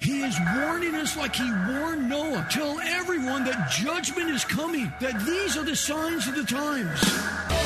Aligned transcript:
He 0.00 0.22
is 0.22 0.38
warning 0.54 0.94
us 0.94 1.16
like 1.16 1.34
he 1.34 1.42
warned 1.42 2.08
Noah. 2.08 2.46
Tell 2.50 2.78
everyone 2.78 3.44
that 3.44 3.68
judgment 3.68 4.30
is 4.30 4.44
coming, 4.44 4.92
that 5.00 5.18
these 5.26 5.56
are 5.56 5.64
the 5.64 5.74
signs 5.74 6.28
of 6.28 6.36
the 6.36 6.44
times. 6.44 7.58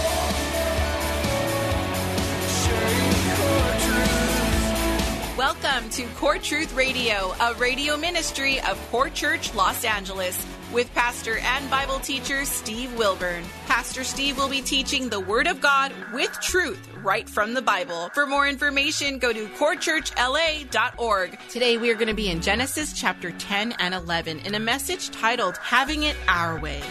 Welcome 5.39 5.89
to 5.93 6.07
Core 6.17 6.37
Truth 6.37 6.75
Radio, 6.75 7.35
a 7.41 7.55
radio 7.55 7.97
ministry 7.97 8.61
of 8.61 8.79
Core 8.91 9.09
Church 9.09 9.55
Los 9.55 9.83
Angeles, 9.83 10.47
with 10.75 10.93
pastor 10.93 11.39
and 11.39 11.71
Bible 11.71 12.01
teacher 12.01 12.45
Steve 12.45 12.95
Wilburn. 12.99 13.43
Pastor 13.67 14.05
Steve 14.05 14.37
will 14.37 14.51
be 14.51 14.61
teaching 14.61 15.09
the 15.09 15.21
Word 15.21 15.47
of 15.47 15.63
God 15.63 15.91
with 16.13 16.31
truth 16.43 16.87
right 17.03 17.27
from 17.27 17.55
the 17.55 17.63
Bible. 17.63 18.11
For 18.13 18.27
more 18.27 18.47
information, 18.47 19.19
go 19.19 19.33
to 19.33 19.47
corechurchla.org. 19.47 21.39
Today 21.49 21.79
we 21.79 21.91
are 21.91 21.95
going 21.95 22.09
to 22.09 22.15
be 22.15 22.29
in 22.29 22.43
Genesis 22.43 22.93
chapter 22.93 23.31
10 23.31 23.73
and 23.79 23.95
11 23.95 24.41
in 24.41 24.55
a 24.55 24.61
message 24.61 25.09
titled 25.13 25.57
Having 25.57 26.03
It 26.03 26.17
Our 26.29 26.61
Way. 26.61 26.83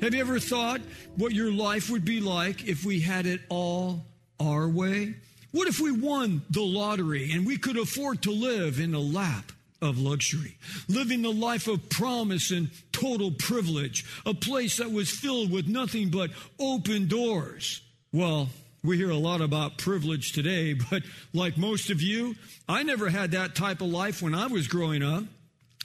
Have 0.00 0.14
you 0.14 0.20
ever 0.20 0.38
thought 0.38 0.80
what 1.16 1.32
your 1.32 1.50
life 1.50 1.90
would 1.90 2.04
be 2.04 2.20
like 2.20 2.68
if 2.68 2.84
we 2.84 3.00
had 3.00 3.26
it 3.26 3.40
all 3.48 4.06
our 4.40 4.68
way? 4.68 5.14
What 5.52 5.68
if 5.68 5.80
we 5.80 5.90
won 5.90 6.42
the 6.50 6.62
lottery 6.62 7.32
and 7.32 7.46
we 7.46 7.56
could 7.56 7.78
afford 7.78 8.22
to 8.22 8.30
live 8.30 8.78
in 8.78 8.94
a 8.94 9.00
lap 9.00 9.52
of 9.80 9.98
luxury, 9.98 10.56
living 10.88 11.22
the 11.22 11.32
life 11.32 11.68
of 11.68 11.88
promise 11.88 12.50
and 12.50 12.70
total 12.92 13.30
privilege, 13.30 14.04
a 14.24 14.34
place 14.34 14.78
that 14.78 14.90
was 14.90 15.10
filled 15.10 15.50
with 15.50 15.66
nothing 15.66 16.10
but 16.10 16.30
open 16.58 17.08
doors? 17.08 17.80
Well, 18.12 18.48
we 18.82 18.96
hear 18.96 19.10
a 19.10 19.16
lot 19.16 19.40
about 19.40 19.78
privilege 19.78 20.32
today, 20.32 20.74
but 20.90 21.02
like 21.32 21.56
most 21.56 21.90
of 21.90 22.02
you, 22.02 22.34
I 22.68 22.82
never 22.82 23.08
had 23.08 23.32
that 23.32 23.54
type 23.54 23.80
of 23.80 23.88
life 23.88 24.22
when 24.22 24.34
I 24.34 24.46
was 24.46 24.68
growing 24.68 25.02
up. 25.02 25.24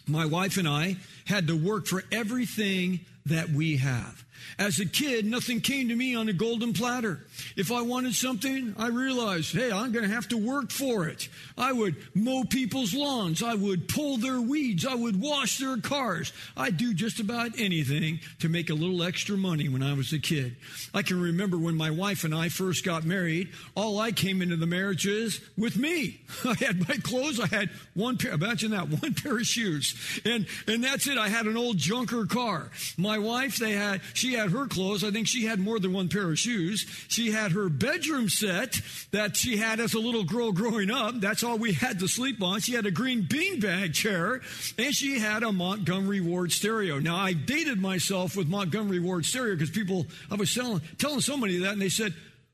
My 0.07 0.25
wife 0.25 0.57
and 0.57 0.67
I 0.67 0.97
had 1.25 1.47
to 1.47 1.55
work 1.55 1.85
for 1.87 2.03
everything 2.11 3.01
that 3.25 3.49
we 3.49 3.77
have. 3.77 4.25
As 4.57 4.79
a 4.79 4.85
kid, 4.85 5.25
nothing 5.25 5.61
came 5.61 5.89
to 5.89 5.95
me 5.95 6.15
on 6.15 6.27
a 6.27 6.33
golden 6.33 6.73
platter. 6.73 7.19
If 7.55 7.71
I 7.71 7.81
wanted 7.81 8.15
something, 8.15 8.75
I 8.77 8.87
realized, 8.87 9.53
hey, 9.53 9.71
I'm 9.71 9.91
going 9.91 10.07
to 10.07 10.13
have 10.13 10.27
to 10.29 10.37
work 10.37 10.71
for 10.71 11.07
it. 11.07 11.27
I 11.57 11.71
would 11.71 11.95
mow 12.15 12.43
people's 12.43 12.93
lawns. 12.93 13.43
I 13.43 13.55
would 13.55 13.87
pull 13.87 14.17
their 14.17 14.39
weeds. 14.39 14.85
I 14.85 14.95
would 14.95 15.19
wash 15.19 15.57
their 15.57 15.77
cars. 15.77 16.31
I'd 16.55 16.77
do 16.77 16.93
just 16.93 17.19
about 17.19 17.59
anything 17.59 18.19
to 18.39 18.49
make 18.49 18.69
a 18.69 18.73
little 18.73 19.03
extra 19.03 19.37
money 19.37 19.69
when 19.69 19.83
I 19.83 19.93
was 19.93 20.13
a 20.13 20.19
kid. 20.19 20.55
I 20.93 21.01
can 21.01 21.21
remember 21.21 21.57
when 21.57 21.75
my 21.75 21.89
wife 21.89 22.23
and 22.23 22.33
I 22.33 22.49
first 22.49 22.85
got 22.85 23.03
married, 23.03 23.49
all 23.75 23.99
I 23.99 24.11
came 24.11 24.41
into 24.41 24.55
the 24.55 24.65
marriage 24.65 25.05
is 25.05 25.41
with 25.57 25.77
me. 25.77 26.21
I 26.45 26.53
had 26.55 26.87
my 26.87 26.95
clothes. 26.97 27.39
I 27.39 27.47
had 27.47 27.69
one 27.93 28.17
pair, 28.17 28.33
imagine 28.33 28.71
that, 28.71 28.89
one 29.01 29.13
pair 29.13 29.37
of 29.37 29.45
shoes. 29.45 30.21
And, 30.25 30.45
and 30.67 30.83
that's 30.83 31.07
it. 31.07 31.17
I 31.17 31.29
had 31.29 31.45
an 31.45 31.57
old 31.57 31.77
junker 31.77 32.25
car. 32.25 32.71
My 32.97 33.17
wife, 33.17 33.57
they 33.57 33.71
had, 33.71 34.01
she 34.13 34.33
had 34.33 34.51
her 34.51 34.67
clothes. 34.67 35.03
I 35.03 35.11
think 35.11 35.27
she 35.27 35.45
had 35.45 35.59
more 35.59 35.79
than 35.79 35.93
one 35.93 36.09
pair 36.09 36.29
of 36.29 36.39
shoes. 36.39 36.85
She 37.07 37.31
had 37.31 37.40
her 37.49 37.67
bedroom 37.67 38.29
set 38.29 38.79
that 39.09 39.35
she 39.35 39.57
had 39.57 39.79
as 39.79 39.95
a 39.95 39.99
little 39.99 40.23
girl 40.23 40.51
growing 40.51 40.91
up. 40.91 41.19
That's 41.19 41.43
all 41.43 41.57
we 41.57 41.73
had 41.73 41.97
to 41.99 42.07
sleep 42.07 42.43
on. 42.43 42.59
She 42.59 42.73
had 42.73 42.85
a 42.85 42.91
green 42.91 43.23
beanbag 43.23 43.95
chair 43.95 44.41
and 44.77 44.93
she 44.93 45.17
had 45.17 45.41
a 45.41 45.51
Montgomery 45.51 46.21
Ward 46.21 46.51
stereo. 46.51 46.99
Now, 46.99 47.15
I 47.15 47.33
dated 47.33 47.81
myself 47.81 48.37
with 48.37 48.47
Montgomery 48.47 48.99
Ward 48.99 49.25
stereo 49.25 49.55
because 49.55 49.71
people, 49.71 50.05
I 50.29 50.35
was 50.35 50.53
telling, 50.53 50.81
telling 50.99 51.21
somebody 51.21 51.57
that 51.57 51.73
and 51.73 51.81
they 51.81 51.89
said, 51.89 52.13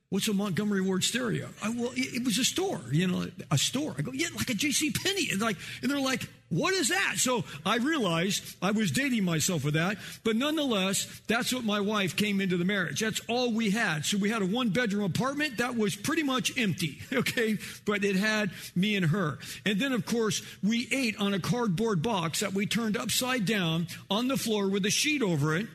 What's 0.09 0.29
a 0.29 0.33
Montgomery 0.33 0.79
Ward 0.79 1.03
stereo? 1.03 1.49
I, 1.61 1.69
well, 1.69 1.91
it, 1.91 2.15
it, 2.15 2.23
was 2.23 2.37
a 2.37 2.45
store, 2.45 2.79
you 2.91 3.07
know, 3.07 3.27
a 3.51 3.57
store. 3.57 3.93
I 3.97 4.03
go, 4.03 4.13
yeah, 4.13 4.27
like 4.37 4.49
a 4.49 4.53
J.C. 4.53 4.91
Penney. 4.91 5.27
And 5.31 5.41
like, 5.41 5.57
and 5.81 5.91
they're 5.91 5.99
like, 5.99 6.29
what 6.47 6.73
is 6.73 6.87
that? 6.87 7.15
So 7.17 7.43
I 7.65 7.75
realized 7.75 8.55
I 8.61 8.71
was 8.71 8.91
dating 8.91 9.25
myself 9.25 9.65
with 9.65 9.73
that. 9.73 9.97
But 10.23 10.37
nonetheless, 10.37 11.21
that's 11.27 11.53
what 11.53 11.65
my 11.65 11.81
wife 11.81 12.15
came 12.15 12.39
into 12.39 12.55
the 12.55 12.63
marriage. 12.63 13.01
That's 13.01 13.19
all 13.27 13.51
we 13.51 13.69
had. 13.69 14.05
So 14.05 14.17
we 14.17 14.29
had 14.29 14.41
a 14.41 14.45
one 14.45 14.69
bedroom 14.69 15.03
apartment 15.03 15.57
that 15.57 15.75
was 15.75 15.97
pretty 15.97 16.23
much 16.23 16.57
empty. 16.57 16.99
Okay. 17.17 17.57
But 17.85 18.05
it 18.05 18.15
had 18.15 18.51
me 18.75 18.95
and 18.95 19.07
her. 19.07 19.39
And 19.65 19.79
then, 19.79 19.91
of 19.91 20.05
course, 20.05 20.43
we 20.63 20.87
ate 20.91 21.17
on 21.19 21.33
a 21.33 21.39
cardboard 21.39 22.03
box 22.03 22.41
that 22.41 22.53
we 22.53 22.65
turned 22.67 22.95
upside 22.95 23.45
down 23.45 23.87
on 24.09 24.27
the 24.27 24.37
floor 24.37 24.69
with 24.69 24.85
a 24.85 24.91
sheet 24.91 25.23
over 25.23 25.55
it. 25.55 25.67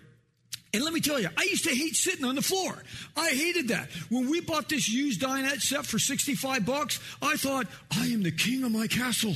And 0.75 0.83
let 0.83 0.95
me 0.95 1.01
tell 1.01 1.21
you, 1.21 1.29
I 1.37 1.43
used 1.43 1.65
to 1.65 1.75
hate 1.75 1.97
sitting 1.97 2.25
on 2.25 2.35
the 2.35 2.43
floor. 2.43 2.83
I 3.15 3.29
hated 3.31 3.69
that. 3.69 3.91
When 4.09 4.31
we 4.31 4.41
bought 4.41 4.71
this 4.71 4.89
used 4.89 5.21
dinette 5.21 5.61
set 5.61 5.85
for 5.85 5.99
65 5.99 6.65
bucks, 6.65 6.99
I 7.21 7.37
thought, 7.37 7.67
I 7.95 8.07
am 8.07 8.23
the 8.23 8.31
king 8.33 8.65
of 8.65 8.73
my 8.73 8.87
castle. 8.87 9.35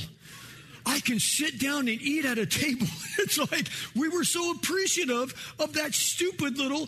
I 0.87 0.99
can 1.01 1.19
sit 1.19 1.59
down 1.59 1.89
and 1.89 2.01
eat 2.01 2.25
at 2.25 2.37
a 2.37 2.45
table. 2.45 2.87
It's 3.19 3.39
like 3.51 3.67
we 3.95 4.09
were 4.09 4.23
so 4.23 4.51
appreciative 4.51 5.55
of 5.59 5.73
that 5.73 5.95
stupid 5.95 6.59
little, 6.59 6.87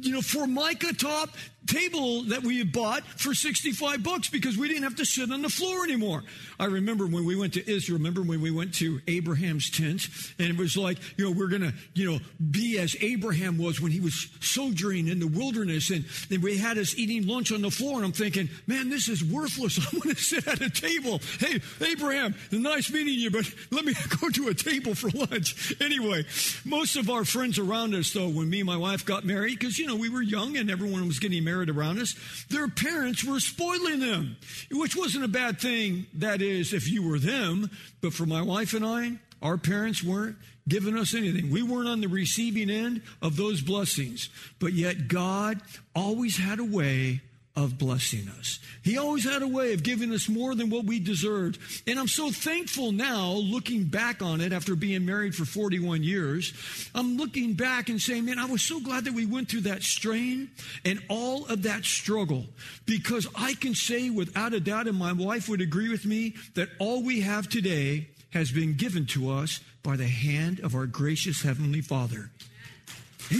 you 0.00 0.10
know, 0.10 0.20
formica 0.20 0.92
top 0.92 1.30
table 1.68 2.24
that 2.24 2.42
we 2.42 2.58
had 2.58 2.72
bought 2.72 3.04
for 3.04 3.34
65 3.34 4.02
bucks 4.02 4.28
because 4.28 4.56
we 4.56 4.68
didn't 4.68 4.82
have 4.82 4.96
to 4.96 5.04
sit 5.04 5.30
on 5.30 5.42
the 5.42 5.48
floor 5.48 5.84
anymore. 5.84 6.24
I 6.58 6.64
remember 6.64 7.06
when 7.06 7.24
we 7.24 7.36
went 7.36 7.52
to 7.54 7.70
Israel, 7.70 7.98
remember 7.98 8.22
when 8.22 8.40
we 8.40 8.50
went 8.50 8.74
to 8.76 9.00
Abraham's 9.06 9.70
tent 9.70 10.08
and 10.38 10.48
it 10.48 10.56
was 10.56 10.76
like, 10.76 10.98
you 11.16 11.24
know, 11.24 11.30
we're 11.30 11.48
going 11.48 11.62
to, 11.62 11.74
you 11.94 12.10
know, 12.10 12.18
be 12.50 12.78
as 12.78 12.96
Abraham 13.00 13.58
was 13.58 13.80
when 13.80 13.92
he 13.92 14.00
was 14.00 14.28
sojourning 14.40 15.08
in 15.08 15.20
the 15.20 15.26
wilderness 15.26 15.90
and 15.90 16.04
then 16.30 16.40
we 16.40 16.56
had 16.56 16.78
us 16.78 16.96
eating 16.96 17.26
lunch 17.26 17.52
on 17.52 17.60
the 17.60 17.70
floor 17.70 17.96
and 17.96 18.06
I'm 18.06 18.12
thinking, 18.12 18.48
man, 18.66 18.88
this 18.88 19.08
is 19.08 19.22
worthless. 19.22 19.78
I 19.78 19.96
want 19.98 20.16
to 20.16 20.22
sit 20.22 20.48
at 20.48 20.62
a 20.62 20.70
table. 20.70 21.20
Hey, 21.38 21.60
Abraham, 21.86 22.34
nice 22.50 22.90
meeting 22.90 23.14
you, 23.14 23.30
but 23.30 23.44
let 23.70 23.84
me 23.84 23.92
go 24.20 24.30
to 24.30 24.48
a 24.48 24.54
table 24.54 24.94
for 24.94 25.10
lunch. 25.10 25.74
Anyway, 25.80 26.24
most 26.64 26.96
of 26.96 27.10
our 27.10 27.24
friends 27.24 27.58
around 27.58 27.94
us 27.94 28.12
though, 28.12 28.28
when 28.28 28.48
me 28.48 28.60
and 28.60 28.66
my 28.66 28.76
wife 28.76 29.04
got 29.04 29.24
married, 29.24 29.58
because, 29.58 29.78
you 29.78 29.86
know, 29.86 29.96
we 29.96 30.08
were 30.08 30.22
young 30.22 30.56
and 30.56 30.70
everyone 30.70 31.06
was 31.06 31.18
getting 31.18 31.44
married 31.44 31.57
around 31.66 31.98
us, 31.98 32.14
their 32.50 32.68
parents 32.68 33.24
were 33.24 33.40
spoiling 33.40 34.00
them, 34.00 34.36
which 34.70 34.96
wasn't 34.96 35.24
a 35.24 35.28
bad 35.28 35.60
thing, 35.60 36.06
that 36.14 36.40
is, 36.40 36.72
if 36.72 36.88
you 36.88 37.08
were 37.08 37.18
them. 37.18 37.70
But 38.00 38.12
for 38.12 38.26
my 38.26 38.42
wife 38.42 38.74
and 38.74 38.84
I, 38.84 39.18
our 39.42 39.56
parents 39.56 40.02
weren't 40.02 40.36
giving 40.68 40.96
us 40.96 41.14
anything. 41.14 41.50
We 41.50 41.62
weren't 41.62 41.88
on 41.88 42.00
the 42.00 42.08
receiving 42.08 42.70
end 42.70 43.02
of 43.22 43.36
those 43.36 43.62
blessings. 43.62 44.28
But 44.58 44.72
yet, 44.72 45.08
God 45.08 45.60
always 45.94 46.36
had 46.36 46.58
a 46.58 46.64
way 46.64 47.22
of 47.58 47.76
blessing 47.76 48.28
us. 48.38 48.60
He 48.84 48.98
always 48.98 49.24
had 49.24 49.42
a 49.42 49.48
way 49.48 49.72
of 49.74 49.82
giving 49.82 50.12
us 50.12 50.28
more 50.28 50.54
than 50.54 50.70
what 50.70 50.84
we 50.84 51.00
deserved. 51.00 51.58
And 51.88 51.98
I'm 51.98 52.06
so 52.06 52.30
thankful 52.30 52.92
now, 52.92 53.32
looking 53.32 53.84
back 53.84 54.22
on 54.22 54.40
it 54.40 54.52
after 54.52 54.76
being 54.76 55.04
married 55.04 55.34
for 55.34 55.44
41 55.44 56.04
years. 56.04 56.54
I'm 56.94 57.16
looking 57.16 57.54
back 57.54 57.88
and 57.88 58.00
saying, 58.00 58.26
man, 58.26 58.38
I 58.38 58.44
was 58.44 58.62
so 58.62 58.78
glad 58.78 59.04
that 59.06 59.12
we 59.12 59.26
went 59.26 59.48
through 59.48 59.62
that 59.62 59.82
strain 59.82 60.50
and 60.84 61.02
all 61.08 61.46
of 61.46 61.64
that 61.64 61.84
struggle 61.84 62.46
because 62.86 63.26
I 63.34 63.54
can 63.54 63.74
say 63.74 64.08
without 64.08 64.54
a 64.54 64.60
doubt, 64.60 64.86
and 64.86 64.96
my 64.96 65.12
wife 65.12 65.48
would 65.48 65.60
agree 65.60 65.88
with 65.88 66.06
me, 66.06 66.36
that 66.54 66.68
all 66.78 67.02
we 67.02 67.22
have 67.22 67.48
today 67.48 68.06
has 68.30 68.52
been 68.52 68.74
given 68.74 69.04
to 69.06 69.32
us 69.32 69.60
by 69.82 69.96
the 69.96 70.06
hand 70.06 70.60
of 70.60 70.76
our 70.76 70.86
gracious 70.86 71.42
Heavenly 71.42 71.80
Father. 71.80 72.30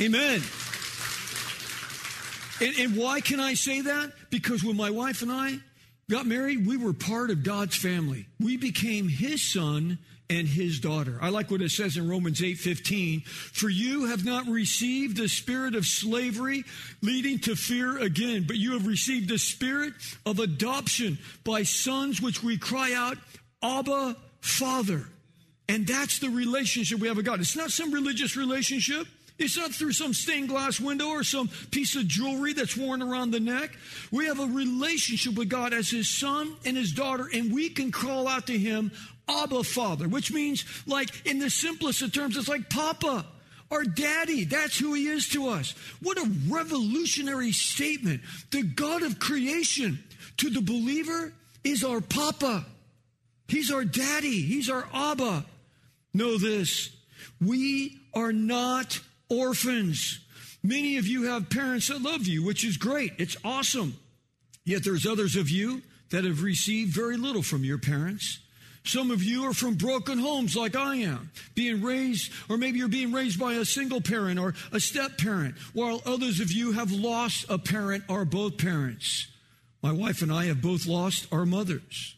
Amen. 0.03 0.43
And, 2.61 2.77
and, 2.79 2.97
why 2.97 3.21
can 3.21 3.41
I 3.41 3.55
say 3.55 3.83
that? 3.83 4.13
Because 4.31 4.65
when 4.65 4.77
my 4.77 4.91
wife 4.91 5.23
and 5.23 5.31
I 5.31 5.59
got 6.11 6.27
married, 6.27 6.67
we 6.67 6.77
were 6.77 6.93
part 6.93 7.31
of 7.31 7.45
God's 7.45 7.77
family. 7.77 8.27
We 8.41 8.57
became 8.57 9.09
his 9.09 9.53
son 9.53 9.99
and 10.31 10.47
his 10.47 10.79
daughter. 10.79 11.19
I 11.23 11.31
like 11.31 11.51
what 11.51 11.63
it 11.63 11.71
says 11.71 11.97
in 11.97 12.09
Romans 12.09 12.43
8:15, 12.43 13.23
"For 13.23 13.69
you 13.69 14.07
have 14.07 14.25
not 14.25 14.47
received 14.47 15.17
the 15.17 15.29
spirit 15.29 15.75
of 15.75 15.87
slavery 15.87 16.65
leading 17.01 17.39
to 17.41 17.57
fear 17.57 17.97
again, 17.99 18.45
but 18.47 18.57
you 18.57 18.73
have 18.73 18.87
received 18.87 19.29
the 19.29 19.39
spirit 19.39 19.95
of 20.27 20.39
adoption 20.39 21.19
by 21.45 21.63
sons 21.63 22.21
which 22.21 22.43
we 22.43 22.59
cry 22.59 22.93
out, 22.93 23.19
Abba, 23.63 24.17
Father." 24.41 25.09
And 25.69 25.87
that's 25.87 26.19
the 26.19 26.31
relationship 26.31 26.99
we 26.99 27.09
have 27.09 27.17
with 27.17 27.27
God. 27.27 27.41
It's 27.41 27.57
not 27.57 27.71
some 27.71 27.93
religious 27.93 28.37
relationship. 28.37 29.07
It's 29.39 29.57
not 29.57 29.73
through 29.73 29.93
some 29.93 30.15
stained 30.15 30.49
glass 30.49 30.81
window 30.81 31.09
or 31.09 31.23
some 31.23 31.49
piece 31.71 31.95
of 31.95 32.07
jewelry 32.09 32.53
that's 32.53 32.77
worn 32.77 33.03
around 33.03 33.31
the 33.31 33.41
neck. 33.41 33.71
We 34.11 34.27
have 34.27 34.41
a 34.41 34.47
relationship 34.47 35.35
with 35.35 35.49
God 35.49 35.73
as 35.73 35.91
His 35.91 36.09
son 36.09 36.57
and 36.65 36.77
His 36.77 36.93
daughter, 36.93 37.29
and 37.33 37.53
we 37.53 37.69
can 37.69 37.93
call 37.93 38.27
out 38.27 38.49
to 38.49 38.59
Him, 38.59 38.91
Abba 39.29 39.63
Father, 39.63 40.09
which 40.09 40.33
means, 40.33 40.65
like, 40.87 41.27
in 41.27 41.39
the 41.39 41.51
simplest 41.51 42.03
of 42.03 42.13
terms, 42.13 42.37
it's 42.37 42.49
like 42.49 42.69
Papa. 42.69 43.27
Our 43.71 43.85
daddy, 43.85 44.45
that's 44.45 44.79
who 44.79 44.95
he 44.95 45.09
is 45.09 45.29
to 45.29 45.49
us. 45.49 45.75
What 46.03 46.17
a 46.17 46.31
revolutionary 46.49 47.53
statement. 47.53 48.23
The 48.51 48.63
God 48.63 49.03
of 49.03 49.19
creation 49.19 50.03
to 50.39 50.49
the 50.49 50.63
believer 50.63 51.35
is 51.65 51.85
our 51.85 52.01
papa. 52.01 52.65
He's 53.47 53.71
our 53.71 53.85
daddy. 53.85 54.41
He's 54.41 54.71
our 54.71 54.89
Abba. 54.93 55.45
Know 56.15 56.39
this. 56.39 56.91
We 57.41 58.01
are 58.15 58.33
not 58.33 59.01
orphans. 59.31 60.21
Many 60.63 60.97
of 60.97 61.07
you 61.07 61.25
have 61.25 61.51
parents 61.51 61.89
that 61.89 62.03
love 62.03 62.27
you, 62.27 62.45
which 62.45 62.65
is 62.65 62.77
great. 62.77 63.13
It's 63.19 63.37
awesome. 63.45 63.97
Yet 64.65 64.85
there's 64.85 65.07
others 65.07 65.37
of 65.37 65.49
you 65.49 65.83
that 66.11 66.25
have 66.25 66.43
received 66.43 66.95
very 66.95 67.17
little 67.17 67.43
from 67.43 67.65
your 67.65 67.79
parents. 67.79 68.41
Some 68.85 69.11
of 69.11 69.23
you 69.23 69.45
are 69.45 69.53
from 69.53 69.75
broken 69.75 70.19
homes 70.19 70.57
like 70.57 70.75
I 70.75 70.97
am, 70.97 71.31
being 71.55 71.83
raised, 71.83 72.33
or 72.49 72.57
maybe 72.57 72.79
you're 72.79 72.89
being 72.89 73.13
raised 73.13 73.39
by 73.39 73.55
a 73.55 73.65
single 73.65 74.01
parent 74.01 74.39
or 74.39 74.55
a 74.73 74.81
step 74.81 75.19
parent, 75.19 75.57
while 75.75 76.01
others 76.07 76.41
of 76.41 76.51
you 76.51 76.73
have 76.73 76.91
lost 76.91 77.45
a 77.51 77.59
parent 77.59 78.05
or 78.09 78.25
both 78.25 78.57
parents. 78.57 79.27
My 79.83 79.93
wife 79.93 80.23
and 80.23 80.33
I 80.33 80.47
have 80.47 80.63
both 80.63 80.87
lost 80.87 81.27
our 81.31 81.45
mothers. 81.45 82.17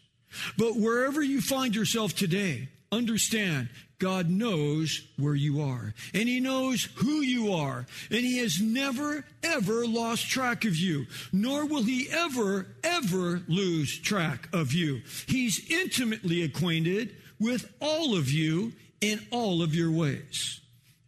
But 0.57 0.77
wherever 0.77 1.21
you 1.21 1.41
find 1.41 1.75
yourself 1.75 2.15
today, 2.15 2.69
understand. 2.91 3.69
God 3.99 4.29
knows 4.29 5.07
where 5.19 5.35
you 5.35 5.61
are 5.61 5.93
and 6.15 6.27
he 6.27 6.39
knows 6.39 6.89
who 6.95 7.21
you 7.21 7.53
are 7.53 7.85
and 8.09 8.19
he 8.21 8.39
has 8.39 8.59
never 8.59 9.23
ever 9.43 9.85
lost 9.85 10.27
track 10.27 10.65
of 10.65 10.75
you 10.75 11.05
nor 11.31 11.67
will 11.67 11.83
he 11.83 12.09
ever 12.09 12.65
ever 12.83 13.43
lose 13.47 13.99
track 13.99 14.49
of 14.53 14.73
you. 14.73 15.01
He's 15.27 15.69
intimately 15.69 16.41
acquainted 16.41 17.15
with 17.39 17.71
all 17.79 18.17
of 18.17 18.31
you 18.31 18.73
in 19.01 19.19
all 19.29 19.61
of 19.61 19.75
your 19.75 19.91
ways. 19.91 20.59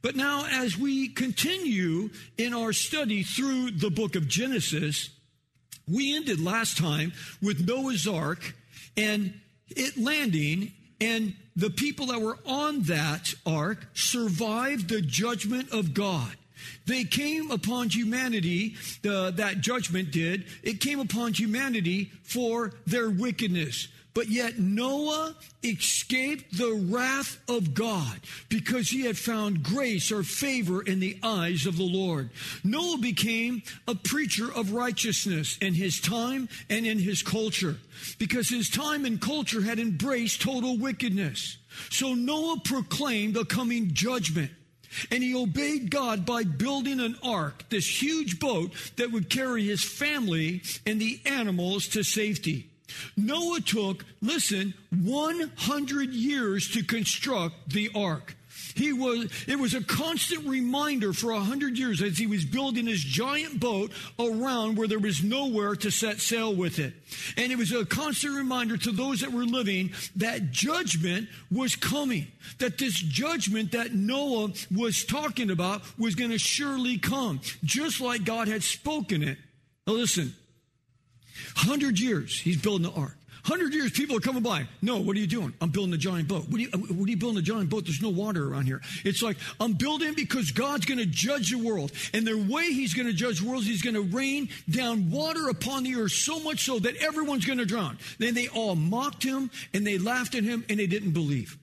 But 0.03 0.15
now 0.15 0.45
as 0.47 0.77
we 0.77 1.07
continue 1.07 2.12
in 2.38 2.53
our 2.53 2.74
study 2.74 3.24
through 3.24 3.71
the 3.71 3.89
book 3.89 4.15
of 4.15 4.27
Genesis 4.27 5.09
we 5.88 6.15
ended 6.15 6.39
last 6.39 6.77
time 6.77 7.12
with 7.41 7.68
Noah's 7.68 8.07
ark 8.07 8.56
and 8.95 9.33
it 9.69 9.97
landing 9.97 10.71
and 11.04 11.36
the 11.56 11.70
people 11.70 12.08
that 12.08 12.22
were 12.22 12.38
on 12.46 12.84
that 12.84 13.34
ark 13.46 13.88
survived 13.94 14.90
the 14.90 15.02
judgment 15.02 15.72
of 15.72 15.94
God. 15.94 16.36
They 16.86 17.04
came 17.04 17.52
upon 17.52 17.90
humanity, 17.90 18.76
the, 19.02 19.32
that 19.36 19.60
judgment 19.60 20.12
did. 20.12 20.46
It 20.64 20.80
came 20.80 21.00
upon 21.00 21.34
humanity 21.34 22.12
for 22.24 22.74
their 22.88 23.10
wickedness. 23.10 23.90
But 24.13 24.30
yet 24.30 24.60
Noah 24.60 25.36
escaped 25.63 26.56
the 26.57 26.74
wrath 26.74 27.39
of 27.50 27.74
God 27.74 28.19
because 28.48 28.89
he 28.89 29.06
had 29.06 29.18
found 29.18 29.63
grace 29.63 30.12
or 30.12 30.21
favor 30.21 30.81
in 30.83 31.00
the 31.00 31.18
eyes 31.24 31.65
of 31.65 31.77
the 31.77 31.83
Lord. 31.83 32.30
Noah 32.63 33.00
became 33.00 33.63
a 33.88 33.95
preacher 33.95 34.54
of 34.54 34.74
righteousness 34.74 35.57
in 35.62 35.74
his 35.74 36.00
time 36.00 36.48
and 36.69 36.86
in 36.86 37.00
his 37.00 37.24
culture 37.24 37.77
because 38.19 38.50
his 38.50 38.69
time 38.69 39.06
and 39.06 39.19
culture 39.19 39.62
had 39.62 39.80
embraced 39.80 40.42
total 40.42 40.77
wickedness. 40.77 41.57
So 41.89 42.13
Noah 42.13 42.59
proclaimed 42.63 43.33
the 43.33 43.45
coming 43.45 43.94
judgment. 43.94 44.51
And 45.09 45.24
he 45.24 45.36
obeyed 45.36 45.89
God 45.89 46.24
by 46.24 46.44
building 46.44 47.00
an 47.00 47.18
ark, 47.24 47.63
this 47.69 48.01
huge 48.01 48.39
boat 48.39 48.74
that 48.98 49.12
would 49.12 49.27
carry 49.27 49.66
his 49.66 49.83
family 49.83 50.62
and 50.86 51.01
the 51.01 51.19
animals 51.25 51.88
to 51.89 52.04
safety. 52.04 52.69
Noah 53.18 53.62
took, 53.62 54.06
listen, 54.22 54.74
100 54.92 56.13
years 56.13 56.69
to 56.72 56.84
construct 56.84 57.69
the 57.69 57.90
ark. 57.95 58.36
He 58.75 58.92
was, 58.92 59.30
it 59.48 59.60
was 59.60 59.74
a 59.74 59.84
constant 59.84 60.48
reminder 60.48 61.13
for 61.13 61.31
a 61.31 61.40
hundred 61.40 61.78
years 61.78 62.01
as 62.01 62.18
he 62.18 62.28
was 62.28 62.45
building 62.45 62.88
his 62.88 63.04
giant 63.04 63.60
boat 63.60 63.92
around 64.19 64.78
where 64.78 64.88
there 64.88 65.00
was 65.00 65.24
nowhere 65.24 65.75
to 65.75 65.92
set 65.92 66.19
sail 66.19 66.54
with 66.54 66.80
it. 66.80 66.94
And 67.38 67.51
it 67.51 67.57
was 67.57 67.72
a 67.72 67.86
constant 67.86 68.36
reminder 68.36 68.78
to 68.78 68.92
those 68.92 69.22
that 69.22 69.31
were 69.31 69.45
living 69.45 69.92
that 70.16 70.51
judgment 70.51 71.30
was 71.51 71.75
coming. 71.75 72.28
That 72.60 72.78
this 72.78 72.95
judgment 72.95 73.72
that 73.74 73.94
Noah 73.94 74.54
was 74.75 75.06
talking 75.06 75.51
about 75.51 75.81
was 75.98 76.16
going 76.16 76.31
to 76.31 76.40
surely 76.40 76.98
come, 76.98 77.42
just 77.63 78.01
like 78.01 78.24
God 78.24 78.48
had 78.48 78.63
spoken 78.63 79.24
it. 79.24 79.38
Now 79.86 79.94
listen, 79.94 80.34
Hundred 81.56 82.00
years 82.00 82.39
he's 82.39 82.62
building 82.62 82.91
the 82.91 83.00
ark. 83.00 83.18
Hundred 83.44 83.74
years 83.74 83.91
people 83.91 84.15
are 84.15 84.21
coming 84.21 84.41
by. 84.41 84.65
No, 84.81 85.00
what 85.00 85.18
are 85.18 85.19
you 85.19 85.27
doing? 85.27 85.53
I'm 85.59 85.69
building 85.69 85.94
a 85.94 85.97
giant 85.97 86.30
boat. 86.30 86.45
What 86.47 86.56
are 86.56 86.62
you, 86.62 86.69
uh, 86.74 86.77
what 86.77 87.07
are 87.07 87.12
you 87.12 87.18
building 87.18 87.39
a 87.39 87.41
giant 87.41 87.69
boat? 87.69 87.83
There's 87.83 88.01
no 88.01 88.09
water 88.09 88.47
around 88.47 88.68
here. 88.68 88.80
It's 89.03 89.21
like, 89.21 89.35
I'm 89.59 89.74
building 89.74 90.13
because 90.13 90.51
God's 90.51 90.85
going 90.85 91.00
to 91.00 91.06
judge 91.06 91.51
the 91.51 91.57
world. 91.57 91.91
And 92.13 92.25
the 92.25 92.38
way 92.38 92.71
he's 92.71 92.94
going 92.94 93.07
to 93.07 93.13
judge 93.13 93.41
the 93.41 93.50
world, 93.50 93.65
he's 93.65 93.81
going 93.81 93.95
to 93.95 94.01
rain 94.01 94.47
down 94.69 95.12
water 95.12 95.50
upon 95.50 95.83
the 95.83 95.95
earth 95.95 96.13
so 96.13 96.39
much 96.39 96.63
so 96.63 96.80
that 96.80 96.95
everyone's 96.97 97.45
going 97.45 97.59
to 97.59 97.65
drown. 97.65 97.97
Then 98.18 98.33
they 98.33 98.47
all 98.47 98.75
mocked 98.75 99.24
him 99.24 99.51
and 99.74 99.85
they 99.85 99.97
laughed 99.97 100.35
at 100.35 100.44
him 100.45 100.63
and 100.69 100.80
they 100.80 100.88
didn't 100.88 101.12
believe. 101.12 101.57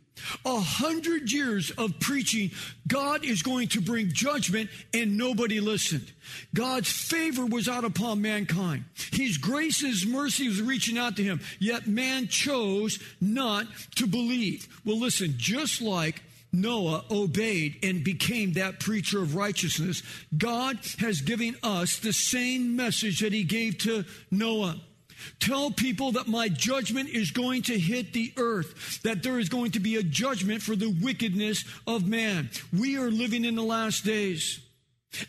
A 0.44 0.61
hundred 0.61 1.32
years 1.32 1.70
of 1.72 1.99
preaching, 2.00 2.50
God 2.87 3.25
is 3.25 3.43
going 3.43 3.69
to 3.69 3.81
bring 3.81 4.12
judgment, 4.12 4.70
and 4.93 5.17
nobody 5.17 5.61
listened. 5.61 6.12
God's 6.55 6.90
favor 6.90 7.46
was 7.46 7.69
out 7.69 7.84
upon 7.84 8.22
mankind. 8.22 8.84
His 9.12 9.38
grace 9.38 9.82
and 9.82 9.90
his 9.90 10.06
mercy 10.06 10.49
was 10.49 10.62
reaching 10.62 10.99
out 10.99 11.17
to 11.17 11.22
him, 11.22 11.40
yet 11.58 11.87
man 11.87 12.28
chose 12.28 12.99
not 13.20 13.67
to 13.96 14.06
believe. 14.06 14.69
Well, 14.84 14.99
listen, 14.99 15.34
just 15.37 15.81
like 15.81 16.22
Noah 16.52 17.05
obeyed 17.11 17.78
and 17.82 18.02
became 18.02 18.55
that 18.55 18.81
preacher 18.81 19.22
of 19.22 19.37
righteousness, 19.37 20.02
God 20.37 20.78
has 20.99 21.20
given 21.20 21.56
us 21.62 21.99
the 21.99 22.12
same 22.12 22.75
message 22.76 23.20
that 23.20 23.32
he 23.32 23.44
gave 23.44 23.78
to 23.78 24.05
Noah. 24.31 24.81
Tell 25.38 25.70
people 25.70 26.12
that 26.12 26.28
my 26.28 26.49
judgment 26.49 27.08
is 27.08 27.31
going 27.31 27.62
to 27.62 27.78
hit 27.78 28.12
the 28.12 28.32
earth, 28.37 29.02
that 29.02 29.22
there 29.22 29.38
is 29.38 29.49
going 29.49 29.72
to 29.72 29.81
be 29.81 29.96
a 29.96 30.02
judgment 30.02 30.62
for 30.62 30.76
the 30.76 30.94
wickedness 31.02 31.64
of 31.87 32.06
man. 32.06 32.50
We 32.72 32.96
are 32.96 33.11
living 33.11 33.44
in 33.44 33.55
the 33.55 33.62
last 33.62 34.05
days. 34.05 34.61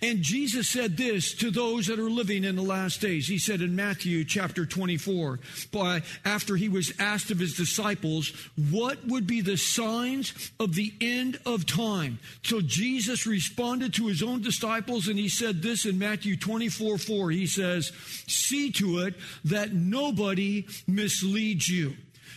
And 0.02 0.22
Jesus 0.22 0.70
said 0.70 0.96
this 0.96 1.34
to 1.36 1.50
those 1.50 1.88
that 1.88 1.98
are 1.98 2.10
living 2.10 2.44
in 2.44 2.56
the 2.56 2.62
last 2.62 3.02
days. 3.02 3.28
He 3.28 3.40
said 3.40 3.62
in 3.62 3.76
Matthew 3.76 4.24
chapter 4.24 4.66
24, 4.66 5.40
by, 5.72 6.04
after 6.24 6.56
he 6.56 6.70
was 6.70 6.94
asked 7.00 7.32
of 7.32 7.40
his 7.40 7.56
disciples, 7.56 8.32
what 8.70 9.04
would 9.08 9.26
be 9.26 9.42
the 9.42 9.58
signs 9.58 10.52
of 10.60 10.76
the 10.76 10.94
end 11.02 11.40
of 11.48 11.66
time? 11.66 12.20
So 12.44 12.62
Jesus 12.62 13.26
responded 13.26 13.94
to 13.96 14.08
his 14.08 14.22
own 14.22 14.42
disciples 14.42 15.08
and 15.08 15.18
he 15.18 15.30
said 15.30 15.64
this 15.64 15.86
in 15.86 15.98
Matthew 15.98 16.38
24, 16.38 17.00
4. 17.00 17.32
He 17.32 17.48
says, 17.48 17.92
see 18.28 18.72
to 18.74 19.00
it 19.00 19.16
that 19.46 19.74
nobody 19.74 20.68
misleads 20.86 21.68
you. 21.68 21.96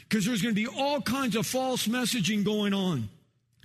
Because 0.09 0.25
there's 0.25 0.43
going 0.43 0.55
to 0.55 0.61
be 0.61 0.69
all 0.69 1.01
kinds 1.03 1.37
of 1.37 1.47
false 1.47 1.87
messaging 1.87 2.43
going 2.43 2.73
on 2.73 3.09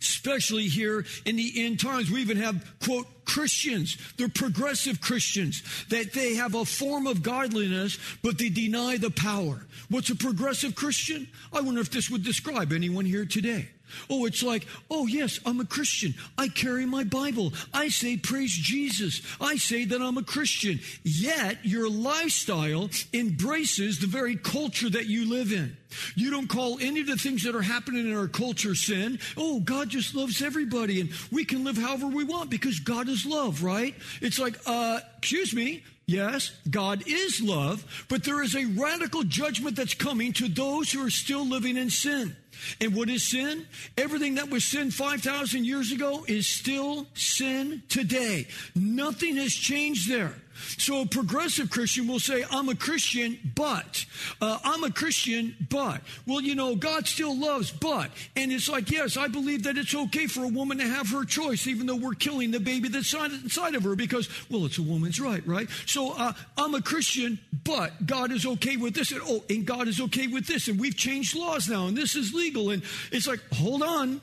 especially 0.02 0.68
here 0.68 1.06
in 1.26 1.36
the 1.36 1.66
end 1.66 1.80
times. 1.80 2.10
We 2.12 2.22
even 2.22 2.38
have, 2.38 2.66
quote, 2.84 3.08
Christians. 3.26 3.98
They're 4.18 4.30
progressive 4.30 5.02
Christians 5.02 5.62
that 5.90 6.14
they 6.14 6.36
have 6.36 6.56
a 6.56 6.66
form 6.66 7.08
of 7.08 7.22
godliness, 7.22 7.98
but 8.24 8.38
they 8.38 8.50
deny 8.50 8.98
the 8.98 9.12
power. 9.12 9.66
What's 9.90 10.10
a 10.10 10.16
progressive 10.16 10.76
Christian? 10.76 11.28
I 11.54 11.62
wonder 11.62 11.82
if 11.82 11.92
this 11.92 12.10
would 12.10 12.24
describe 12.24 12.74
anyone 12.74 13.06
here 13.06 13.26
today. 13.26 13.70
Oh, 14.10 14.26
it's 14.26 14.44
like, 14.44 14.66
oh, 14.90 15.08
yes, 15.08 15.40
I'm 15.46 15.60
a 15.60 15.66
Christian. 15.66 16.14
I 16.38 16.48
carry 16.48 16.86
my 16.86 17.04
Bible. 17.04 17.54
I 17.74 17.90
say, 17.90 18.18
praise 18.18 18.52
Jesus. 18.52 19.22
I 19.40 19.58
say 19.58 19.86
that 19.86 20.02
I'm 20.02 20.18
a 20.18 20.24
Christian. 20.24 20.80
Yet 21.04 21.58
your 21.64 21.90
lifestyle 21.90 22.90
embraces 23.14 24.00
the 24.00 24.08
very 24.08 24.36
culture 24.36 24.90
that 24.90 25.08
you 25.08 25.30
live 25.30 25.52
in. 25.52 25.78
You 26.16 26.30
don't 26.30 26.48
call 26.48 26.78
any 26.80 27.02
of 27.02 27.08
the 27.08 27.16
things 27.16 27.44
that 27.44 27.56
are 27.56 27.62
happening 27.62 28.08
in 28.08 28.16
our 28.16 28.28
culture 28.28 28.76
sin. 28.76 29.20
Oh, 29.38 29.60
God 29.60 29.90
just 29.90 30.16
loves 30.16 30.42
everybody 30.42 31.02
and 31.02 31.10
we 31.32 31.46
can 31.46 31.64
live 31.64 31.78
however 31.78 32.08
we 32.08 32.24
want 32.24 32.50
because 32.50 32.80
God 32.80 33.10
is 33.10 33.26
love, 33.26 33.64
right? 33.64 33.96
It's 34.22 34.40
like, 34.40 34.56
uh, 34.66 35.00
excuse 35.18 35.54
me. 35.54 35.84
Yes, 36.06 36.52
God 36.68 37.04
is 37.06 37.40
love, 37.40 38.06
but 38.10 38.24
there 38.24 38.42
is 38.42 38.56
a 38.56 38.66
radical 38.66 39.22
judgment 39.22 39.76
that's 39.76 39.94
coming 39.94 40.34
to 40.34 40.48
those 40.48 40.92
who 40.92 41.06
are 41.06 41.12
still 41.12 41.46
living 41.46 41.78
in 41.78 41.92
sin. 41.92 42.36
And 42.82 42.96
what 42.96 43.10
is 43.10 43.30
sin? 43.30 43.66
Everything 43.98 44.36
that 44.36 44.50
was 44.50 44.64
sin 44.64 44.92
5,000 44.92 45.66
years 45.66 45.92
ago 45.92 46.26
is 46.28 46.48
still 46.48 47.08
sin 47.14 47.84
today. 47.90 48.48
Nothing 48.76 49.36
has 49.38 49.54
changed 49.54 50.10
there. 50.10 50.36
So 50.78 51.02
a 51.02 51.06
progressive 51.06 51.70
Christian 51.70 52.08
will 52.08 52.20
say, 52.20 52.46
I'm 52.52 52.70
a 52.70 52.76
Christian, 52.76 53.40
but. 53.56 54.06
Uh, 54.42 54.60
I'm 54.64 54.84
a 54.84 54.92
Christian, 54.92 55.56
but. 55.70 56.02
Well, 56.26 56.42
you 56.42 56.56
know, 56.56 56.76
God 56.76 57.08
still 57.08 57.38
loves, 57.38 57.72
but. 57.72 58.12
And 58.36 58.52
it's 58.52 58.70
like, 58.70 58.92
yes, 58.92 59.18
I 59.18 59.28
believe 59.28 59.64
that 59.64 59.78
it's 59.78 59.96
okay 59.96 60.28
for 60.28 60.44
a 60.44 60.48
woman 60.48 60.78
to 60.80 60.88
have 60.88 61.10
her 61.10 61.26
choice, 61.26 61.68
even 61.68 61.88
though 61.88 61.96
we're 61.96 62.14
killing 62.14 62.52
the 62.52 62.60
baby 62.60 62.90
that's 62.90 63.14
inside 63.14 63.76
of 63.76 63.84
her 63.84 63.96
because, 63.96 64.30
well, 64.50 64.66
it's 64.66 64.78
a 64.78 64.84
woman's 64.84 65.20
right, 65.20 65.46
right? 65.48 65.70
So 65.86 66.12
uh, 66.12 66.34
I'm 66.58 66.76
a 66.76 66.82
Christian, 66.82 67.40
but 67.64 68.06
God 68.06 68.32
is 68.32 68.46
okay 68.46 68.78
with 68.78 68.94
this. 68.94 69.12
And, 69.12 69.22
oh, 69.24 69.44
and 69.50 69.66
God 69.66 69.88
is 69.88 70.02
okay 70.02 70.28
with 70.28 70.48
this. 70.48 70.68
And 70.68 70.80
we've 70.80 70.98
changed 70.98 71.36
laws 71.36 71.70
now, 71.70 71.88
and 71.88 71.98
this 71.98 72.16
is 72.16 72.34
legal. 72.34 72.70
And 72.70 72.84
it's 73.12 73.28
like, 73.28 73.42
hold 73.54 73.84
on. 73.84 74.22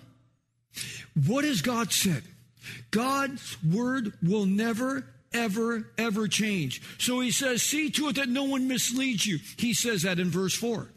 What 1.27 1.45
has 1.45 1.63
God 1.63 1.93
said? 1.93 2.23
God's 2.91 3.57
word 3.63 4.13
will 4.23 4.47
never 4.47 5.07
ever, 5.33 5.89
ever 5.99 6.29
change. 6.29 6.83
So 6.99 7.21
he 7.21 7.31
says, 7.31 7.63
see 7.63 7.91
to 7.91 8.09
it 8.09 8.17
that 8.17 8.29
no 8.29 8.45
one 8.45 8.69
misleads 8.69 9.27
you. 9.27 9.39
He 9.59 9.75
says 9.75 10.03
that 10.03 10.19
in 10.19 10.31
verse 10.31 10.55
4. 10.55 10.89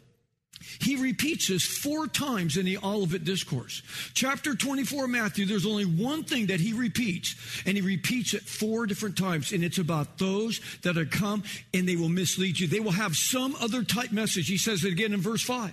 He 0.80 0.96
repeats 0.96 1.48
this 1.48 1.64
four 1.64 2.06
times 2.06 2.56
in 2.56 2.66
the 2.66 2.78
Olivet 2.78 3.24
Discourse. 3.24 3.82
Chapter 4.12 4.54
24, 4.54 5.08
Matthew, 5.08 5.46
there's 5.46 5.66
only 5.66 5.86
one 5.86 6.22
thing 6.22 6.46
that 6.46 6.60
he 6.60 6.72
repeats, 6.72 7.34
and 7.64 7.76
he 7.76 7.80
repeats 7.80 8.34
it 8.34 8.42
four 8.42 8.86
different 8.86 9.16
times, 9.16 9.52
and 9.52 9.64
it's 9.64 9.78
about 9.78 10.18
those 10.18 10.60
that 10.82 10.98
are 10.98 11.06
come 11.06 11.42
and 11.72 11.88
they 11.88 11.96
will 11.96 12.10
mislead 12.10 12.60
you. 12.60 12.66
They 12.66 12.80
will 12.80 12.92
have 12.92 13.16
some 13.16 13.56
other 13.60 13.82
type 13.82 14.12
message. 14.12 14.48
He 14.48 14.58
says 14.58 14.84
it 14.84 14.92
again 14.92 15.14
in 15.14 15.20
verse 15.20 15.42
5. 15.42 15.72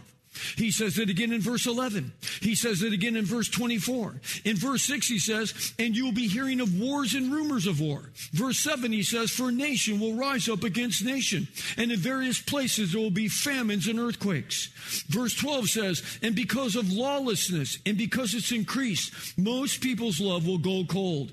He 0.56 0.72
says 0.72 0.98
it 0.98 1.10
again 1.10 1.32
in 1.32 1.42
verse 1.42 1.66
11. 1.66 2.14
He 2.42 2.56
says 2.56 2.82
it 2.82 2.94
again 2.94 3.16
in 3.16 3.26
verse 3.26 3.50
24. 3.50 4.22
In 4.46 4.56
verse 4.56 4.84
6, 4.84 5.08
he 5.08 5.20
says, 5.20 5.74
and 5.80 5.96
you 5.96 6.06
will 6.06 6.12
be 6.12 6.28
hearing 6.28 6.60
of 6.60 6.80
wars 6.80 7.14
and 7.14 7.32
rumors 7.32 7.68
of 7.68 7.80
war. 7.80 8.12
Verse 8.32 8.60
7, 8.60 8.92
he 8.92 9.04
says, 9.04 9.32
for 9.32 9.52
nation 9.52 10.00
will 10.00 10.16
rise 10.16 10.50
up 10.50 10.64
against 10.64 11.04
nation, 11.04 11.48
and 11.78 11.92
in 11.92 12.00
various 12.00 12.42
places 12.42 12.92
there 12.92 13.02
will 13.02 13.10
be 13.10 13.28
famines 13.28 13.88
and 13.88 14.00
earthquakes. 14.00 14.68
Verse 15.10 15.36
12 15.36 15.70
says, 15.70 16.20
and 16.22 16.36
because 16.36 16.76
of 16.76 16.92
lawlessness 16.92 17.80
and 17.86 17.98
because 17.98 18.34
it's 18.34 18.52
increased, 18.52 19.38
most 19.38 19.82
people's 19.82 20.20
love 20.20 20.48
will 20.48 20.58
go 20.58 20.84
cold. 20.88 21.32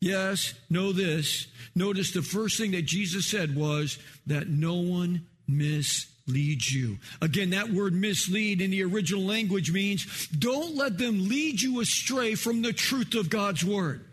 Yes, 0.00 0.54
know 0.68 0.92
this. 0.92 1.46
Notice 1.74 2.12
the 2.12 2.22
first 2.22 2.58
thing 2.58 2.72
that 2.72 2.84
Jesus 2.84 3.26
said 3.26 3.56
was 3.56 3.98
that 4.26 4.48
no 4.48 4.74
one 4.74 5.26
miss 5.48 6.06
lead 6.26 6.68
you. 6.68 6.98
Again, 7.20 7.50
that 7.50 7.70
word 7.70 7.94
mislead 7.94 8.60
in 8.60 8.70
the 8.70 8.82
original 8.82 9.22
language 9.22 9.72
means 9.72 10.26
don't 10.28 10.76
let 10.76 10.98
them 10.98 11.28
lead 11.28 11.62
you 11.62 11.80
astray 11.80 12.34
from 12.34 12.62
the 12.62 12.72
truth 12.72 13.14
of 13.14 13.30
God's 13.30 13.64
word 13.64 14.04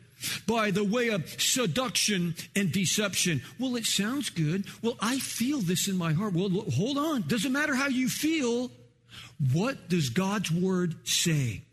by 0.48 0.72
the 0.72 0.84
way 0.84 1.10
of 1.10 1.28
seduction 1.42 2.36
and 2.56 2.72
deception. 2.72 3.42
Well, 3.60 3.76
it 3.76 3.86
sounds 3.86 4.30
good. 4.30 4.66
Well, 4.82 4.96
I 5.00 5.20
feel 5.20 5.60
this 5.60 5.88
in 5.88 5.98
my 5.98 6.14
heart. 6.14 6.34
Well, 6.34 6.50
hold 6.50 6.98
on. 6.98 7.24
Doesn't 7.28 7.52
matter 7.52 7.76
how 7.76 7.88
you 7.88 8.10
feel. 8.10 8.72
What 9.52 9.90
does 9.90 10.10
God's 10.10 10.52
word 10.52 10.96
say? 11.04 11.64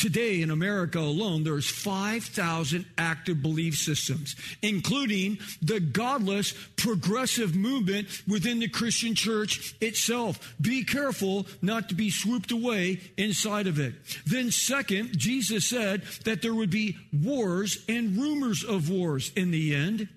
Today 0.00 0.40
in 0.40 0.50
America 0.50 0.98
alone, 0.98 1.44
there's 1.44 1.68
5,000 1.68 2.86
active 2.96 3.42
belief 3.42 3.74
systems, 3.74 4.34
including 4.62 5.38
the 5.60 5.78
godless 5.78 6.54
progressive 6.76 7.54
movement 7.54 8.08
within 8.26 8.60
the 8.60 8.68
Christian 8.68 9.14
church 9.14 9.74
itself. 9.82 10.54
Be 10.58 10.84
careful 10.84 11.46
not 11.60 11.90
to 11.90 11.94
be 11.94 12.08
swooped 12.08 12.50
away 12.50 13.02
inside 13.18 13.66
of 13.66 13.78
it. 13.78 13.92
Then 14.24 14.50
second, 14.50 15.18
Jesus 15.18 15.66
said 15.66 16.04
that 16.24 16.40
there 16.40 16.54
would 16.54 16.70
be 16.70 16.96
wars 17.12 17.84
and 17.86 18.16
rumors 18.16 18.64
of 18.64 18.88
wars 18.88 19.30
in 19.36 19.50
the 19.50 19.74
end. 19.74 20.08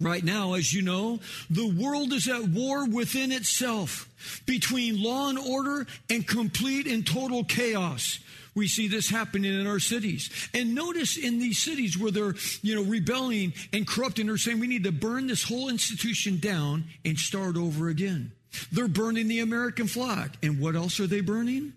Right 0.00 0.24
now, 0.24 0.54
as 0.54 0.72
you 0.72 0.80
know, 0.80 1.20
the 1.50 1.68
world 1.68 2.14
is 2.14 2.26
at 2.26 2.48
war 2.48 2.88
within 2.88 3.32
itself 3.32 4.08
between 4.46 5.02
law 5.02 5.28
and 5.28 5.38
order 5.38 5.86
and 6.08 6.26
complete 6.26 6.86
and 6.86 7.06
total 7.06 7.44
chaos. 7.44 8.18
We 8.54 8.68
see 8.68 8.88
this 8.88 9.08
happening 9.08 9.58
in 9.58 9.66
our 9.66 9.78
cities. 9.78 10.30
And 10.52 10.74
notice 10.74 11.16
in 11.16 11.38
these 11.38 11.58
cities 11.58 11.96
where 11.96 12.10
they're, 12.10 12.34
you 12.62 12.74
know, 12.74 12.82
rebelling 12.82 13.52
and 13.72 13.86
corrupting, 13.86 14.26
they're 14.26 14.36
saying 14.36 14.60
we 14.60 14.66
need 14.66 14.84
to 14.84 14.92
burn 14.92 15.26
this 15.26 15.44
whole 15.44 15.68
institution 15.68 16.38
down 16.38 16.84
and 17.04 17.18
start 17.18 17.56
over 17.56 17.88
again. 17.88 18.32
They're 18.72 18.88
burning 18.88 19.28
the 19.28 19.40
American 19.40 19.86
flag. 19.86 20.36
And 20.42 20.60
what 20.60 20.74
else 20.74 20.98
are 21.00 21.06
they 21.06 21.20
burning? 21.20 21.72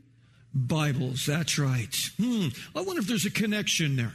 Bibles. 0.54 1.26
That's 1.26 1.58
right. 1.58 1.96
Hmm. 2.20 2.48
I 2.76 2.82
wonder 2.82 3.02
if 3.02 3.08
there's 3.08 3.26
a 3.26 3.32
connection 3.32 3.96
there. 3.96 4.14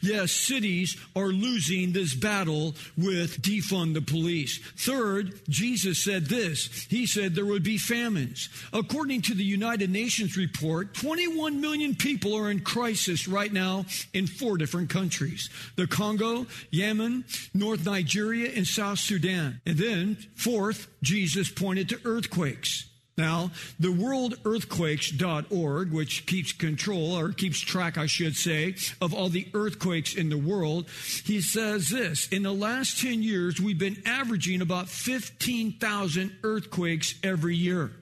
Yes, 0.00 0.32
cities 0.32 0.96
are 1.14 1.28
losing 1.28 1.92
this 1.92 2.14
battle 2.14 2.74
with 2.96 3.42
defund 3.42 3.94
the 3.94 4.02
police. 4.02 4.58
Third, 4.76 5.40
Jesus 5.48 6.02
said 6.02 6.26
this. 6.26 6.86
He 6.88 7.06
said 7.06 7.34
there 7.34 7.46
would 7.46 7.62
be 7.62 7.78
famines. 7.78 8.48
According 8.72 9.22
to 9.22 9.34
the 9.34 9.44
United 9.44 9.90
Nations 9.90 10.36
report, 10.36 10.94
21 10.94 11.60
million 11.60 11.94
people 11.94 12.34
are 12.36 12.50
in 12.50 12.60
crisis 12.60 13.28
right 13.28 13.52
now 13.52 13.86
in 14.12 14.26
four 14.26 14.56
different 14.56 14.90
countries. 14.90 15.50
The 15.76 15.86
Congo, 15.86 16.46
Yemen, 16.70 17.24
North 17.54 17.84
Nigeria, 17.84 18.52
and 18.54 18.66
South 18.66 18.98
Sudan. 18.98 19.60
And 19.66 19.76
then, 19.76 20.16
fourth, 20.34 20.88
Jesus 21.02 21.50
pointed 21.50 21.88
to 21.90 22.00
earthquakes. 22.04 22.91
Now, 23.22 23.52
the 23.78 23.88
worldearthquakes.org, 23.88 25.92
which 25.92 26.26
keeps 26.26 26.52
control 26.52 27.16
or 27.16 27.30
keeps 27.30 27.60
track, 27.60 27.96
I 27.96 28.06
should 28.06 28.34
say, 28.34 28.74
of 29.00 29.14
all 29.14 29.28
the 29.28 29.46
earthquakes 29.54 30.16
in 30.16 30.28
the 30.28 30.36
world, 30.36 30.88
he 31.24 31.40
says 31.40 31.88
this 31.88 32.26
In 32.32 32.42
the 32.42 32.52
last 32.52 33.00
10 33.00 33.22
years, 33.22 33.60
we've 33.60 33.78
been 33.78 34.02
averaging 34.06 34.60
about 34.60 34.88
15,000 34.88 36.36
earthquakes 36.42 37.14
every 37.22 37.54
year. 37.54 37.92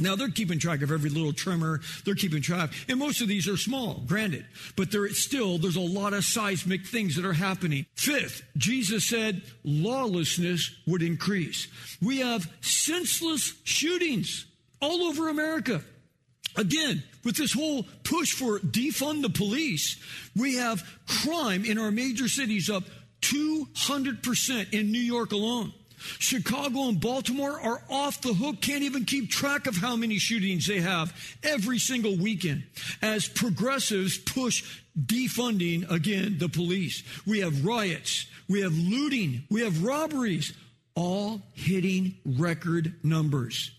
Now 0.00 0.16
they're 0.16 0.28
keeping 0.28 0.58
track 0.58 0.82
of 0.82 0.90
every 0.90 1.10
little 1.10 1.32
tremor. 1.32 1.80
They're 2.04 2.16
keeping 2.16 2.42
track. 2.42 2.72
And 2.88 2.98
most 2.98 3.20
of 3.20 3.28
these 3.28 3.48
are 3.48 3.56
small, 3.56 4.02
granted, 4.06 4.44
but 4.74 4.90
there 4.90 5.08
still, 5.10 5.58
there's 5.58 5.76
a 5.76 5.80
lot 5.80 6.14
of 6.14 6.24
seismic 6.24 6.84
things 6.84 7.14
that 7.14 7.24
are 7.24 7.32
happening. 7.32 7.86
Fifth, 7.94 8.42
Jesus 8.56 9.06
said 9.06 9.42
lawlessness 9.62 10.74
would 10.86 11.02
increase. 11.02 11.68
We 12.00 12.18
have 12.18 12.48
senseless 12.60 13.54
shootings 13.64 14.46
all 14.80 15.04
over 15.04 15.28
America. 15.28 15.82
Again, 16.56 17.02
with 17.24 17.36
this 17.36 17.52
whole 17.52 17.84
push 18.04 18.32
for 18.32 18.58
defund 18.58 19.22
the 19.22 19.30
police, 19.30 19.96
we 20.36 20.56
have 20.56 20.82
crime 21.06 21.64
in 21.64 21.78
our 21.78 21.90
major 21.90 22.28
cities 22.28 22.68
up 22.68 22.84
200% 23.22 24.72
in 24.72 24.90
New 24.90 24.98
York 24.98 25.32
alone. 25.32 25.72
Chicago 25.98 26.88
and 26.88 27.00
Baltimore 27.00 27.60
are 27.60 27.82
off 27.90 28.20
the 28.20 28.32
hook, 28.32 28.60
can't 28.60 28.82
even 28.82 29.04
keep 29.04 29.30
track 29.30 29.66
of 29.66 29.76
how 29.76 29.96
many 29.96 30.18
shootings 30.18 30.66
they 30.66 30.80
have 30.80 31.12
every 31.42 31.78
single 31.78 32.16
weekend 32.16 32.62
as 33.02 33.28
progressives 33.28 34.16
push 34.16 34.64
defunding 34.98 35.90
again 35.90 36.38
the 36.38 36.48
police. 36.48 37.02
We 37.26 37.40
have 37.40 37.64
riots, 37.64 38.26
we 38.48 38.62
have 38.62 38.76
looting, 38.76 39.42
we 39.50 39.62
have 39.62 39.84
robberies, 39.84 40.52
all 40.94 41.42
hitting 41.54 42.16
record 42.24 42.94
numbers. 43.02 43.72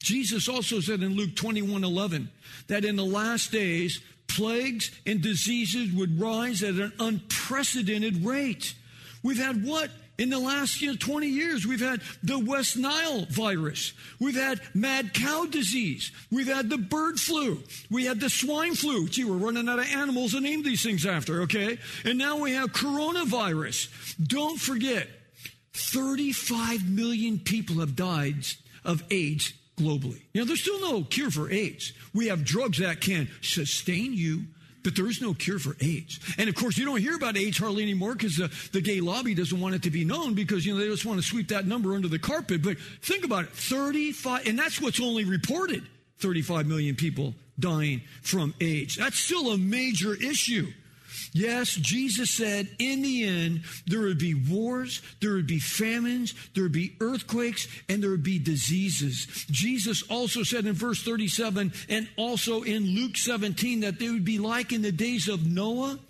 Jesus 0.00 0.48
also 0.48 0.80
said 0.80 1.02
in 1.02 1.14
Luke 1.14 1.36
21 1.36 1.84
11 1.84 2.30
that 2.68 2.84
in 2.84 2.96
the 2.96 3.04
last 3.04 3.52
days, 3.52 4.00
plagues 4.28 4.90
and 5.06 5.20
diseases 5.20 5.92
would 5.92 6.20
rise 6.20 6.62
at 6.62 6.74
an 6.74 6.92
unprecedented 6.98 8.24
rate. 8.24 8.74
We've 9.22 9.38
had 9.38 9.64
what? 9.64 9.90
In 10.18 10.28
the 10.28 10.38
last 10.38 10.82
you 10.82 10.90
know, 10.90 10.96
20 10.98 11.28
years, 11.28 11.66
we've 11.66 11.80
had 11.80 12.02
the 12.22 12.38
West 12.38 12.76
Nile 12.76 13.26
virus. 13.30 13.94
We've 14.18 14.36
had 14.36 14.60
mad 14.74 15.14
cow 15.14 15.46
disease. 15.46 16.12
We've 16.30 16.46
had 16.46 16.68
the 16.68 16.76
bird 16.76 17.18
flu. 17.18 17.62
We 17.90 18.04
had 18.04 18.20
the 18.20 18.28
swine 18.28 18.74
flu. 18.74 19.08
Gee, 19.08 19.24
we're 19.24 19.36
running 19.36 19.66
out 19.66 19.78
of 19.78 19.86
animals 19.86 20.32
to 20.32 20.40
name 20.40 20.62
these 20.62 20.82
things 20.82 21.06
after, 21.06 21.42
okay? 21.42 21.78
And 22.04 22.18
now 22.18 22.38
we 22.38 22.52
have 22.52 22.72
coronavirus. 22.72 23.88
Don't 24.22 24.60
forget, 24.60 25.08
35 25.72 26.86
million 26.86 27.38
people 27.38 27.76
have 27.76 27.96
died 27.96 28.44
of 28.84 29.02
AIDS 29.10 29.54
globally. 29.80 30.20
You 30.32 30.42
know, 30.42 30.44
there's 30.44 30.60
still 30.60 30.80
no 30.80 31.02
cure 31.04 31.30
for 31.30 31.50
AIDS. 31.50 31.92
We 32.14 32.28
have 32.28 32.44
drugs 32.44 32.78
that 32.78 33.00
can 33.00 33.28
sustain 33.40 34.12
you 34.12 34.44
but 34.82 34.96
there 34.96 35.06
is 35.06 35.20
no 35.20 35.34
cure 35.34 35.58
for 35.58 35.76
AIDS. 35.80 36.20
And 36.38 36.48
of 36.48 36.54
course, 36.54 36.78
you 36.78 36.84
don't 36.84 37.00
hear 37.00 37.14
about 37.14 37.36
AIDS 37.36 37.58
hardly 37.58 37.82
anymore 37.82 38.14
because 38.14 38.36
the, 38.36 38.50
the 38.72 38.80
gay 38.80 39.00
lobby 39.00 39.34
doesn't 39.34 39.60
want 39.60 39.74
it 39.74 39.82
to 39.82 39.90
be 39.90 40.04
known 40.04 40.34
because, 40.34 40.64
you 40.64 40.74
know, 40.74 40.80
they 40.80 40.86
just 40.86 41.04
want 41.04 41.20
to 41.20 41.26
sweep 41.26 41.48
that 41.48 41.66
number 41.66 41.94
under 41.94 42.08
the 42.08 42.18
carpet. 42.18 42.62
But 42.62 42.78
think 43.02 43.24
about 43.24 43.44
it 43.44 43.50
35, 43.50 44.46
and 44.46 44.58
that's 44.58 44.80
what's 44.80 45.00
only 45.00 45.24
reported 45.24 45.86
35 46.18 46.66
million 46.66 46.96
people 46.96 47.34
dying 47.58 48.02
from 48.22 48.54
AIDS. 48.60 48.96
That's 48.96 49.18
still 49.18 49.50
a 49.50 49.58
major 49.58 50.14
issue. 50.14 50.72
Yes, 51.32 51.74
Jesus 51.74 52.30
said 52.30 52.68
in 52.78 53.02
the 53.02 53.24
end, 53.24 53.62
there 53.86 54.00
would 54.00 54.18
be 54.18 54.34
wars, 54.34 55.00
there 55.20 55.34
would 55.34 55.46
be 55.46 55.60
famines, 55.60 56.34
there 56.54 56.64
would 56.64 56.72
be 56.72 56.96
earthquakes, 57.00 57.68
and 57.88 58.02
there 58.02 58.10
would 58.10 58.24
be 58.24 58.38
diseases. 58.38 59.26
Jesus 59.50 60.02
also 60.10 60.42
said 60.42 60.66
in 60.66 60.72
verse 60.72 61.02
37 61.02 61.72
and 61.88 62.08
also 62.16 62.62
in 62.62 62.84
Luke 62.96 63.16
17 63.16 63.80
that 63.80 63.98
they 63.98 64.10
would 64.10 64.24
be 64.24 64.38
like 64.38 64.72
in 64.72 64.82
the 64.82 64.92
days 64.92 65.28
of 65.28 65.46
Noah 65.46 66.00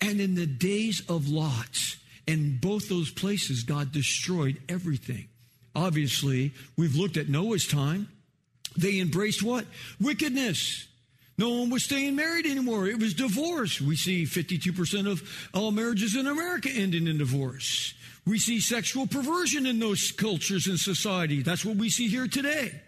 and 0.00 0.20
in 0.20 0.34
the 0.34 0.46
days 0.46 1.02
of 1.08 1.28
Lot. 1.28 1.96
And 2.26 2.60
both 2.60 2.88
those 2.88 3.10
places, 3.10 3.64
God 3.64 3.92
destroyed 3.92 4.62
everything. 4.68 5.28
Obviously, 5.74 6.52
we've 6.76 6.94
looked 6.94 7.16
at 7.16 7.28
Noah's 7.28 7.66
time. 7.66 8.08
They 8.76 9.00
embraced 9.00 9.42
what? 9.42 9.66
Wickedness. 10.00 10.86
No 11.38 11.50
one 11.60 11.70
was 11.70 11.84
staying 11.84 12.14
married 12.14 12.46
anymore. 12.46 12.86
It 12.86 12.98
was 12.98 13.14
divorce. 13.14 13.80
We 13.80 13.96
see 13.96 14.24
52% 14.24 15.10
of 15.10 15.22
all 15.54 15.72
marriages 15.72 16.14
in 16.14 16.26
America 16.26 16.70
ending 16.70 17.06
in 17.06 17.18
divorce. 17.18 17.94
We 18.26 18.38
see 18.38 18.60
sexual 18.60 19.06
perversion 19.06 19.66
in 19.66 19.78
those 19.78 20.12
cultures 20.12 20.66
and 20.66 20.78
society. 20.78 21.42
That's 21.42 21.64
what 21.64 21.76
we 21.76 21.90
see 21.90 22.08
here 22.08 22.28
today. 22.28 22.80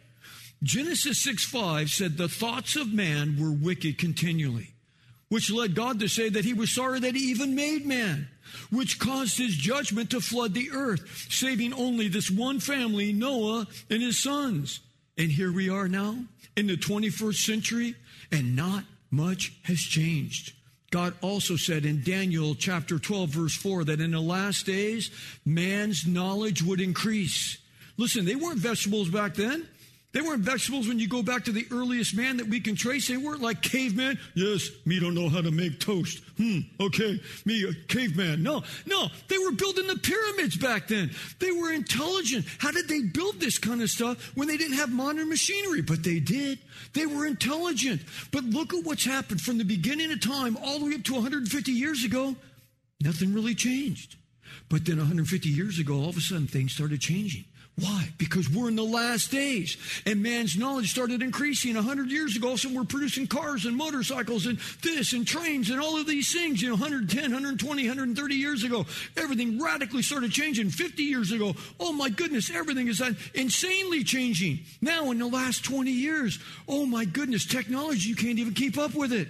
Genesis 0.62 1.22
6 1.22 1.44
5 1.44 1.90
said 1.90 2.16
the 2.16 2.28
thoughts 2.28 2.76
of 2.76 2.92
man 2.92 3.36
were 3.38 3.50
wicked 3.50 3.98
continually, 3.98 4.72
which 5.28 5.50
led 5.50 5.74
God 5.74 6.00
to 6.00 6.08
say 6.08 6.28
that 6.28 6.44
he 6.44 6.52
was 6.52 6.74
sorry 6.74 7.00
that 7.00 7.16
he 7.16 7.30
even 7.30 7.54
made 7.54 7.84
man, 7.84 8.28
which 8.70 8.98
caused 8.98 9.36
his 9.36 9.56
judgment 9.56 10.10
to 10.10 10.20
flood 10.20 10.54
the 10.54 10.70
earth, 10.72 11.26
saving 11.28 11.74
only 11.74 12.08
this 12.08 12.30
one 12.30 12.60
family, 12.60 13.12
Noah 13.12 13.66
and 13.90 14.02
his 14.02 14.22
sons. 14.22 14.80
And 15.18 15.30
here 15.30 15.52
we 15.52 15.68
are 15.68 15.88
now 15.88 16.16
in 16.56 16.66
the 16.66 16.76
21st 16.76 17.44
century, 17.44 17.94
and 18.30 18.56
not 18.56 18.84
much 19.10 19.52
has 19.62 19.78
changed. 19.78 20.52
God 20.90 21.14
also 21.22 21.56
said 21.56 21.84
in 21.84 22.02
Daniel 22.04 22.54
chapter 22.54 22.98
12, 22.98 23.30
verse 23.30 23.56
4, 23.56 23.84
that 23.84 24.00
in 24.00 24.12
the 24.12 24.20
last 24.20 24.66
days, 24.66 25.10
man's 25.44 26.06
knowledge 26.06 26.62
would 26.62 26.80
increase. 26.80 27.58
Listen, 27.96 28.24
they 28.24 28.36
weren't 28.36 28.58
vegetables 28.58 29.08
back 29.08 29.34
then. 29.34 29.66
They 30.14 30.20
weren't 30.20 30.42
vegetables 30.42 30.86
when 30.86 31.00
you 31.00 31.08
go 31.08 31.24
back 31.24 31.44
to 31.46 31.52
the 31.52 31.66
earliest 31.72 32.16
man 32.16 32.36
that 32.36 32.46
we 32.46 32.60
can 32.60 32.76
trace. 32.76 33.08
They 33.08 33.16
weren't 33.16 33.42
like 33.42 33.62
cavemen. 33.62 34.16
Yes, 34.34 34.70
me 34.86 35.00
don't 35.00 35.14
know 35.14 35.28
how 35.28 35.40
to 35.40 35.50
make 35.50 35.80
toast. 35.80 36.22
Hmm, 36.36 36.60
okay, 36.78 37.20
me 37.44 37.64
a 37.64 37.74
caveman. 37.88 38.40
No, 38.40 38.62
no, 38.86 39.08
they 39.26 39.38
were 39.38 39.50
building 39.50 39.88
the 39.88 39.96
pyramids 39.96 40.56
back 40.56 40.86
then. 40.86 41.10
They 41.40 41.50
were 41.50 41.72
intelligent. 41.72 42.46
How 42.58 42.70
did 42.70 42.86
they 42.86 43.02
build 43.02 43.40
this 43.40 43.58
kind 43.58 43.82
of 43.82 43.90
stuff 43.90 44.30
when 44.36 44.46
they 44.46 44.56
didn't 44.56 44.76
have 44.76 44.92
modern 44.92 45.28
machinery? 45.28 45.82
But 45.82 46.04
they 46.04 46.20
did. 46.20 46.60
They 46.92 47.06
were 47.06 47.26
intelligent. 47.26 48.00
But 48.30 48.44
look 48.44 48.72
at 48.72 48.84
what's 48.84 49.04
happened 49.04 49.40
from 49.40 49.58
the 49.58 49.64
beginning 49.64 50.12
of 50.12 50.20
time 50.20 50.56
all 50.64 50.78
the 50.78 50.84
way 50.86 50.94
up 50.94 51.02
to 51.04 51.14
150 51.14 51.72
years 51.72 52.04
ago. 52.04 52.36
Nothing 53.02 53.34
really 53.34 53.56
changed. 53.56 54.14
But 54.68 54.84
then 54.84 54.98
150 54.98 55.48
years 55.48 55.80
ago, 55.80 55.94
all 55.94 56.10
of 56.10 56.16
a 56.16 56.20
sudden 56.20 56.46
things 56.46 56.72
started 56.72 57.00
changing. 57.00 57.46
Why? 57.76 58.08
Because 58.18 58.48
we're 58.48 58.68
in 58.68 58.76
the 58.76 58.84
last 58.84 59.32
days 59.32 59.76
and 60.06 60.22
man's 60.22 60.56
knowledge 60.56 60.92
started 60.92 61.22
increasing. 61.22 61.76
A 61.76 61.82
hundred 61.82 62.08
years 62.12 62.36
ago, 62.36 62.54
so 62.54 62.68
we're 62.72 62.84
producing 62.84 63.26
cars 63.26 63.64
and 63.64 63.76
motorcycles 63.76 64.46
and 64.46 64.58
this 64.80 65.12
and 65.12 65.26
trains 65.26 65.70
and 65.70 65.80
all 65.80 65.96
of 65.96 66.06
these 66.06 66.32
things. 66.32 66.62
You 66.62 66.68
know, 66.68 66.74
110, 66.74 67.22
120, 67.22 67.82
130 67.82 68.34
years 68.36 68.62
ago, 68.62 68.86
everything 69.16 69.60
radically 69.60 70.02
started 70.02 70.30
changing. 70.30 70.70
50 70.70 71.02
years 71.02 71.32
ago, 71.32 71.54
oh 71.80 71.92
my 71.92 72.10
goodness, 72.10 72.48
everything 72.48 72.86
is 72.86 73.02
insanely 73.34 74.04
changing. 74.04 74.60
Now 74.80 75.10
in 75.10 75.18
the 75.18 75.26
last 75.26 75.64
20 75.64 75.90
years, 75.90 76.38
oh 76.68 76.86
my 76.86 77.04
goodness, 77.04 77.44
technology, 77.44 78.08
you 78.08 78.14
can't 78.14 78.38
even 78.38 78.54
keep 78.54 78.78
up 78.78 78.94
with 78.94 79.12
it. 79.12 79.26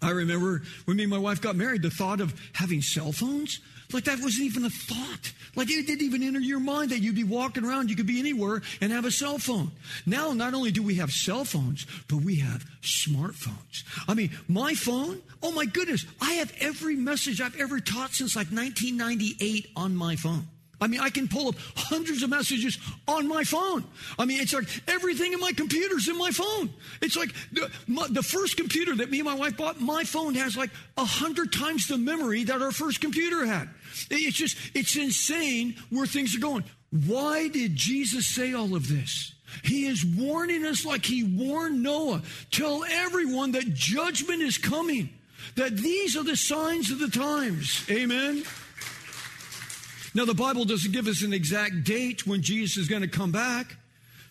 I 0.00 0.10
remember 0.10 0.62
when 0.84 0.96
me 0.96 1.04
and 1.04 1.10
my 1.10 1.18
wife 1.18 1.40
got 1.40 1.56
married, 1.56 1.82
the 1.82 1.90
thought 1.90 2.20
of 2.20 2.38
having 2.52 2.82
cell 2.82 3.10
phones, 3.10 3.58
like 3.92 4.04
that 4.04 4.20
wasn't 4.20 4.44
even 4.44 4.64
a 4.64 4.70
thought. 4.70 5.32
Like 5.56 5.70
it 5.70 5.86
didn't 5.86 6.02
even 6.02 6.22
enter 6.22 6.40
your 6.40 6.60
mind 6.60 6.90
that 6.90 7.00
you'd 7.00 7.14
be 7.14 7.24
walking 7.24 7.64
around, 7.64 7.90
you 7.90 7.96
could 7.96 8.06
be 8.06 8.18
anywhere 8.18 8.62
and 8.80 8.92
have 8.92 9.04
a 9.04 9.10
cell 9.10 9.38
phone. 9.38 9.70
Now, 10.06 10.32
not 10.32 10.54
only 10.54 10.70
do 10.70 10.82
we 10.82 10.96
have 10.96 11.10
cell 11.10 11.44
phones, 11.44 11.86
but 12.08 12.16
we 12.16 12.36
have 12.36 12.64
smartphones. 12.82 13.84
I 14.08 14.14
mean, 14.14 14.30
my 14.48 14.74
phone, 14.74 15.20
oh 15.42 15.52
my 15.52 15.66
goodness, 15.66 16.04
I 16.20 16.34
have 16.34 16.52
every 16.60 16.96
message 16.96 17.40
I've 17.40 17.58
ever 17.60 17.80
taught 17.80 18.12
since 18.14 18.36
like 18.36 18.48
1998 18.48 19.70
on 19.76 19.94
my 19.94 20.16
phone. 20.16 20.46
I 20.84 20.86
mean, 20.86 21.00
I 21.00 21.08
can 21.08 21.28
pull 21.28 21.48
up 21.48 21.54
hundreds 21.74 22.22
of 22.22 22.28
messages 22.28 22.78
on 23.08 23.26
my 23.26 23.42
phone. 23.42 23.84
I 24.18 24.26
mean, 24.26 24.42
it's 24.42 24.52
like 24.52 24.68
everything 24.86 25.32
in 25.32 25.40
my 25.40 25.52
computer's 25.52 26.08
in 26.08 26.18
my 26.18 26.30
phone. 26.30 26.68
It's 27.00 27.16
like 27.16 27.34
the, 27.52 27.70
my, 27.86 28.06
the 28.10 28.22
first 28.22 28.58
computer 28.58 28.94
that 28.96 29.10
me 29.10 29.20
and 29.20 29.26
my 29.26 29.34
wife 29.34 29.56
bought, 29.56 29.80
my 29.80 30.04
phone 30.04 30.34
has 30.34 30.58
like 30.58 30.68
a 30.98 31.04
hundred 31.06 31.54
times 31.54 31.88
the 31.88 31.96
memory 31.96 32.44
that 32.44 32.60
our 32.60 32.70
first 32.70 33.00
computer 33.00 33.46
had. 33.46 33.70
It's 34.10 34.36
just, 34.36 34.58
it's 34.74 34.94
insane 34.96 35.76
where 35.88 36.04
things 36.04 36.36
are 36.36 36.40
going. 36.40 36.64
Why 37.06 37.48
did 37.48 37.74
Jesus 37.74 38.26
say 38.26 38.52
all 38.52 38.74
of 38.74 38.86
this? 38.86 39.32
He 39.62 39.86
is 39.86 40.04
warning 40.04 40.66
us 40.66 40.84
like 40.84 41.06
he 41.06 41.24
warned 41.24 41.82
Noah. 41.82 42.20
Tell 42.50 42.84
everyone 42.84 43.52
that 43.52 43.72
judgment 43.72 44.42
is 44.42 44.58
coming, 44.58 45.08
that 45.56 45.78
these 45.78 46.14
are 46.14 46.24
the 46.24 46.36
signs 46.36 46.90
of 46.90 46.98
the 46.98 47.08
times. 47.08 47.86
Amen. 47.90 48.44
Now, 50.14 50.24
the 50.24 50.34
Bible 50.34 50.64
doesn't 50.64 50.92
give 50.92 51.08
us 51.08 51.22
an 51.22 51.32
exact 51.32 51.82
date 51.84 52.26
when 52.26 52.40
Jesus 52.40 52.76
is 52.76 52.88
going 52.88 53.02
to 53.02 53.08
come 53.08 53.32
back, 53.32 53.76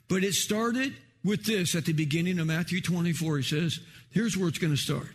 but 0.07 0.23
it 0.23 0.33
started 0.33 0.93
with 1.25 1.45
this 1.45 1.75
at 1.75 1.85
the 1.85 1.93
beginning 1.93 2.39
of 2.39 2.47
Matthew 2.47 2.81
24. 2.81 3.37
He 3.37 3.43
says, 3.43 3.79
Here's 4.09 4.37
where 4.37 4.47
it's 4.47 4.59
going 4.59 4.73
to 4.73 4.81
start. 4.81 5.09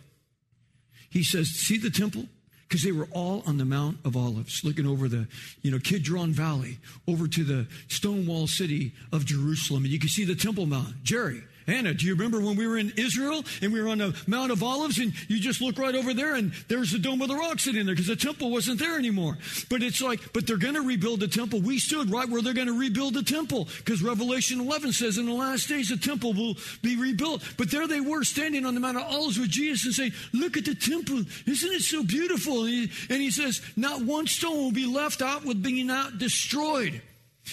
He 1.09 1.23
says, 1.23 1.49
See 1.49 1.77
the 1.77 1.89
temple? 1.89 2.25
Because 2.67 2.83
they 2.83 2.91
were 2.91 3.07
all 3.11 3.41
on 3.47 3.57
the 3.57 3.65
Mount 3.65 3.97
of 4.05 4.15
Olives, 4.15 4.63
looking 4.63 4.85
over 4.85 5.07
the, 5.07 5.27
you 5.63 5.71
know, 5.71 5.79
Kidron 5.79 6.33
Valley, 6.33 6.77
over 7.07 7.27
to 7.27 7.43
the 7.43 7.67
stone 7.87 8.27
wall 8.27 8.45
city 8.45 8.93
of 9.11 9.25
Jerusalem. 9.25 9.85
And 9.85 9.91
you 9.91 9.99
can 9.99 10.09
see 10.09 10.23
the 10.23 10.35
Temple 10.35 10.67
Mount. 10.67 11.03
Jerry, 11.03 11.41
Anna, 11.69 11.93
do 11.93 12.05
you 12.05 12.13
remember 12.13 12.39
when 12.39 12.55
we 12.55 12.67
were 12.67 12.77
in 12.77 12.93
Israel 12.97 13.43
and 13.61 13.73
we 13.73 13.81
were 13.81 13.89
on 13.89 13.99
the 13.99 14.15
Mount 14.27 14.51
of 14.51 14.63
Olives 14.63 14.99
and 14.99 15.13
you 15.29 15.39
just 15.39 15.61
look 15.61 15.77
right 15.77 15.95
over 15.95 16.13
there 16.13 16.35
and 16.35 16.51
there's 16.67 16.91
the 16.91 16.99
Dome 16.99 17.21
of 17.21 17.27
the 17.27 17.35
Rock 17.35 17.59
sitting 17.59 17.85
there 17.85 17.95
because 17.95 18.07
the 18.07 18.15
temple 18.15 18.51
wasn't 18.51 18.79
there 18.79 18.97
anymore. 18.97 19.37
But 19.69 19.83
it's 19.83 20.01
like, 20.01 20.33
but 20.33 20.47
they're 20.47 20.57
going 20.57 20.75
to 20.75 20.81
rebuild 20.81 21.19
the 21.19 21.27
temple. 21.27 21.61
We 21.61 21.79
stood 21.79 22.09
right 22.11 22.27
where 22.29 22.41
they're 22.41 22.53
going 22.53 22.67
to 22.67 22.79
rebuild 22.79 23.13
the 23.13 23.23
temple 23.23 23.67
because 23.77 24.01
Revelation 24.01 24.59
11 24.59 24.93
says 24.93 25.17
in 25.17 25.25
the 25.25 25.33
last 25.33 25.67
days 25.67 25.89
the 25.89 25.97
temple 25.97 26.33
will 26.33 26.55
be 26.81 26.95
rebuilt. 26.95 27.43
But 27.57 27.71
there 27.71 27.87
they 27.87 28.01
were 28.01 28.23
standing 28.23 28.65
on 28.65 28.73
the 28.73 28.79
Mount 28.79 28.97
of 28.97 29.03
Olives 29.03 29.39
with 29.39 29.49
Jesus 29.49 29.85
and 29.85 29.93
saying, 29.93 30.11
look 30.33 30.57
at 30.57 30.65
the 30.65 30.75
temple. 30.75 31.23
Isn't 31.45 31.71
it 31.71 31.81
so 31.81 32.03
beautiful? 32.03 32.65
And 32.65 32.69
he, 32.69 32.91
and 33.09 33.21
he 33.21 33.31
says, 33.31 33.61
not 33.75 34.03
one 34.03 34.27
stone 34.27 34.57
will 34.57 34.71
be 34.71 34.85
left 34.85 35.21
out 35.21 35.45
with 35.45 35.61
being 35.61 35.87
not 35.87 36.17
destroyed. 36.17 37.01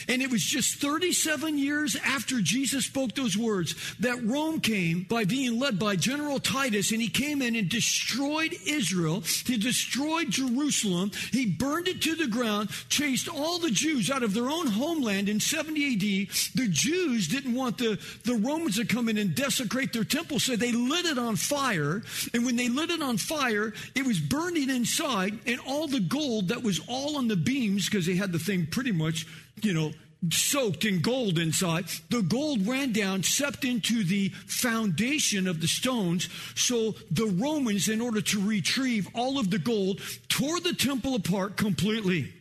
And 0.09 0.23
it 0.23 0.31
was 0.31 0.43
just 0.43 0.77
37 0.81 1.59
years 1.59 1.97
after 1.97 2.41
Jesus 2.41 2.87
spoke 2.87 3.15
those 3.15 3.37
words 3.37 3.75
that 3.99 4.23
Rome 4.23 4.61
came 4.61 5.05
by 5.05 5.25
being 5.25 5.59
led 5.59 5.79
by 5.79 5.97
General 5.97 6.39
Titus, 6.39 6.93
and 6.93 7.01
he 7.01 7.09
came 7.09 7.43
in 7.43 7.57
and 7.57 7.69
destroyed 7.69 8.55
Israel. 8.67 9.23
He 9.45 9.57
destroyed 9.59 10.31
Jerusalem. 10.31 11.11
He 11.33 11.47
burned 11.47 11.89
it 11.89 12.03
to 12.03 12.15
the 12.15 12.27
ground, 12.27 12.71
chased 12.89 13.29
all 13.29 13.59
the 13.59 13.71
Jews 13.71 14.11
out 14.11 14.23
of 14.23 14.35
their 14.35 14.49
own 14.49 14.67
homeland 14.67 15.29
in 15.29 15.41
70 15.41 15.95
AD. 15.95 16.01
The 16.55 16.69
Jews 16.69 17.29
didn't 17.29 17.55
want 17.55 17.79
the, 17.79 17.99
the 18.25 18.37
Romans 18.37 18.77
to 18.77 18.85
come 18.85 19.09
in 19.09 19.19
and 19.19 19.35
desecrate 19.35 19.93
their 19.93 20.05
temple, 20.05 20.39
so 20.39 20.57
they 20.57 20.73
lit 20.73 21.07
it 21.07 21.19
on 21.19 21.37
fire. 21.37 22.03
And 22.35 22.45
when 22.45 22.57
they 22.57 22.69
lit 22.69 22.91
it 22.91 23.03
on 23.03 23.19
fire, 23.19 23.73
it 23.95 24.07
was 24.07 24.21
burning 24.21 24.71
inside, 24.71 25.39
and 25.47 25.61
all 25.67 25.89
the 25.89 26.01
gold 26.01 26.49
that 26.49 26.63
was 26.63 26.81
all 26.89 27.17
on 27.17 27.29
the 27.29 27.37
beams, 27.37 27.89
because 27.89 28.07
they 28.07 28.17
had 28.17 28.33
the 28.33 28.39
thing 28.39 28.67
pretty 28.67 28.93
much 28.93 29.27
you 29.63 29.73
know, 29.73 29.93
soaked 30.31 30.85
in 30.85 31.01
gold 31.01 31.39
inside. 31.39 31.87
The 32.11 32.23
gold 32.23 32.67
ran 32.67 32.93
down, 32.93 33.23
seeped 33.23 33.65
into 33.65 34.05
the 34.05 34.31
foundation 34.47 35.47
of 35.47 35.61
the 35.61 35.69
stones. 35.69 36.29
So 36.55 36.95
the 37.11 37.27
Romans, 37.27 37.89
in 37.89 38.01
order 38.01 38.21
to 38.21 38.47
retrieve 38.47 39.09
all 39.15 39.39
of 39.39 39.51
the 39.51 39.59
gold, 39.59 40.01
tore 40.29 40.61
the 40.61 40.75
temple 40.75 41.15
apart 41.15 41.57
completely. 41.57 42.33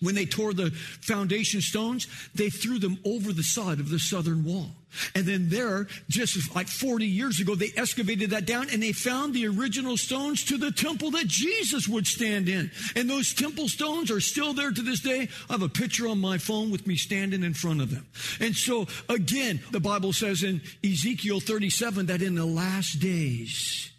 When 0.00 0.14
they 0.14 0.26
tore 0.26 0.52
the 0.52 0.70
foundation 0.70 1.60
stones, 1.60 2.08
they 2.34 2.50
threw 2.50 2.78
them 2.78 2.98
over 3.04 3.32
the 3.32 3.42
side 3.42 3.78
of 3.78 3.88
the 3.88 3.98
southern 3.98 4.44
wall. 4.44 4.70
And 5.14 5.24
then 5.24 5.48
there, 5.48 5.86
just 6.08 6.54
like 6.54 6.68
40 6.68 7.06
years 7.06 7.40
ago, 7.40 7.54
they 7.54 7.70
excavated 7.76 8.30
that 8.30 8.46
down 8.46 8.68
and 8.70 8.82
they 8.82 8.92
found 8.92 9.34
the 9.34 9.46
original 9.46 9.96
stones 9.96 10.44
to 10.44 10.58
the 10.58 10.70
temple 10.70 11.10
that 11.12 11.26
Jesus 11.26 11.88
would 11.88 12.06
stand 12.06 12.48
in. 12.48 12.70
And 12.96 13.08
those 13.08 13.34
temple 13.34 13.68
stones 13.68 14.10
are 14.10 14.20
still 14.20 14.52
there 14.52 14.70
to 14.70 14.82
this 14.82 15.00
day. 15.00 15.28
I 15.48 15.52
have 15.52 15.62
a 15.62 15.68
picture 15.68 16.08
on 16.08 16.20
my 16.20 16.38
phone 16.38 16.70
with 16.70 16.86
me 16.86 16.96
standing 16.96 17.42
in 17.42 17.54
front 17.54 17.80
of 17.80 17.90
them. 17.90 18.06
And 18.40 18.56
so 18.56 18.86
again, 19.08 19.60
the 19.70 19.80
Bible 19.80 20.12
says 20.12 20.42
in 20.42 20.60
Ezekiel 20.84 21.40
37 21.40 22.06
that 22.06 22.22
in 22.22 22.34
the 22.34 22.46
last 22.46 22.98
days, 23.00 23.91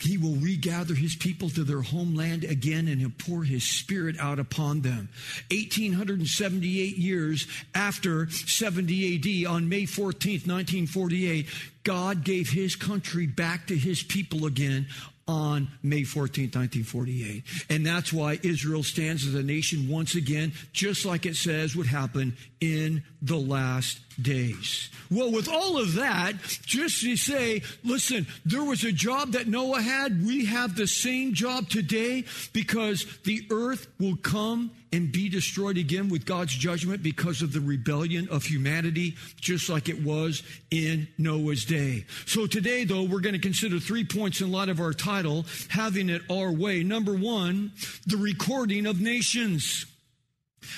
he 0.00 0.16
will 0.16 0.36
regather 0.36 0.94
his 0.94 1.14
people 1.16 1.50
to 1.50 1.64
their 1.64 1.82
homeland 1.82 2.44
again 2.44 2.88
and 2.88 3.00
he'll 3.00 3.10
pour 3.18 3.44
his 3.44 3.64
spirit 3.64 4.16
out 4.18 4.38
upon 4.38 4.80
them. 4.80 5.08
1878 5.50 6.96
years 6.96 7.46
after 7.74 8.30
70 8.30 9.46
AD, 9.46 9.50
on 9.50 9.68
May 9.68 9.82
14th, 9.82 10.46
1948, 10.46 11.46
God 11.82 12.24
gave 12.24 12.50
his 12.50 12.76
country 12.76 13.26
back 13.26 13.66
to 13.68 13.76
his 13.76 14.02
people 14.02 14.46
again 14.46 14.86
on 15.30 15.68
May 15.82 16.02
14, 16.02 16.46
1948. 16.46 17.44
And 17.68 17.86
that's 17.86 18.12
why 18.12 18.40
Israel 18.42 18.82
stands 18.82 19.26
as 19.26 19.34
a 19.34 19.42
nation 19.42 19.88
once 19.88 20.16
again, 20.16 20.52
just 20.72 21.04
like 21.04 21.24
it 21.24 21.36
says 21.36 21.76
would 21.76 21.86
happen 21.86 22.36
in 22.60 23.02
the 23.22 23.38
last 23.38 24.00
days. 24.22 24.90
Well, 25.10 25.32
with 25.32 25.48
all 25.48 25.78
of 25.78 25.94
that, 25.94 26.34
just 26.64 27.00
to 27.02 27.16
say, 27.16 27.62
listen, 27.82 28.26
there 28.44 28.64
was 28.64 28.84
a 28.84 28.92
job 28.92 29.32
that 29.32 29.48
Noah 29.48 29.82
had. 29.82 30.24
We 30.24 30.44
have 30.46 30.76
the 30.76 30.86
same 30.86 31.34
job 31.34 31.68
today 31.68 32.24
because 32.52 33.06
the 33.24 33.46
earth 33.50 33.88
will 33.98 34.16
come 34.16 34.70
and 34.92 35.12
be 35.12 35.28
destroyed 35.28 35.78
again 35.78 36.08
with 36.08 36.26
God's 36.26 36.54
judgment 36.54 37.02
because 37.02 37.42
of 37.42 37.52
the 37.52 37.60
rebellion 37.60 38.28
of 38.28 38.44
humanity, 38.44 39.16
just 39.40 39.68
like 39.68 39.88
it 39.88 40.02
was 40.02 40.42
in 40.70 41.08
Noah's 41.16 41.64
day. 41.64 42.04
So 42.26 42.46
today, 42.46 42.84
though, 42.84 43.04
we're 43.04 43.20
going 43.20 43.34
to 43.34 43.40
consider 43.40 43.78
three 43.78 44.04
points 44.04 44.40
in 44.40 44.50
light 44.50 44.68
of 44.68 44.80
our 44.80 44.92
title, 44.92 45.46
Having 45.68 46.10
It 46.10 46.22
Our 46.30 46.52
Way. 46.52 46.82
Number 46.82 47.14
one, 47.14 47.72
the 48.06 48.16
recording 48.16 48.86
of 48.86 49.00
nations. 49.00 49.86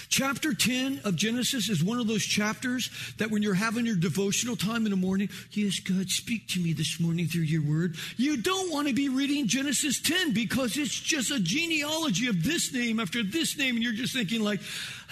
Chapter 0.08 0.54
10 0.54 1.00
of 1.04 1.16
Genesis 1.16 1.68
is 1.68 1.82
one 1.82 1.98
of 1.98 2.06
those 2.06 2.24
chapters 2.24 2.90
that 3.18 3.30
when 3.30 3.42
you're 3.42 3.54
having 3.54 3.86
your 3.86 3.96
devotional 3.96 4.56
time 4.56 4.84
in 4.84 4.90
the 4.90 4.96
morning, 4.96 5.28
yes, 5.50 5.80
God, 5.80 6.08
speak 6.08 6.46
to 6.48 6.60
me 6.60 6.72
this 6.72 7.00
morning 7.00 7.26
through 7.26 7.42
your 7.42 7.62
word. 7.62 7.96
You 8.16 8.36
don't 8.36 8.70
want 8.70 8.88
to 8.88 8.94
be 8.94 9.08
reading 9.08 9.48
Genesis 9.48 10.00
10 10.00 10.32
because 10.32 10.76
it's 10.76 10.98
just 10.98 11.30
a 11.30 11.40
genealogy 11.40 12.28
of 12.28 12.42
this 12.44 12.72
name 12.72 13.00
after 13.00 13.22
this 13.22 13.56
name. 13.58 13.74
And 13.76 13.82
you're 13.82 13.92
just 13.92 14.14
thinking 14.14 14.42
like, 14.42 14.60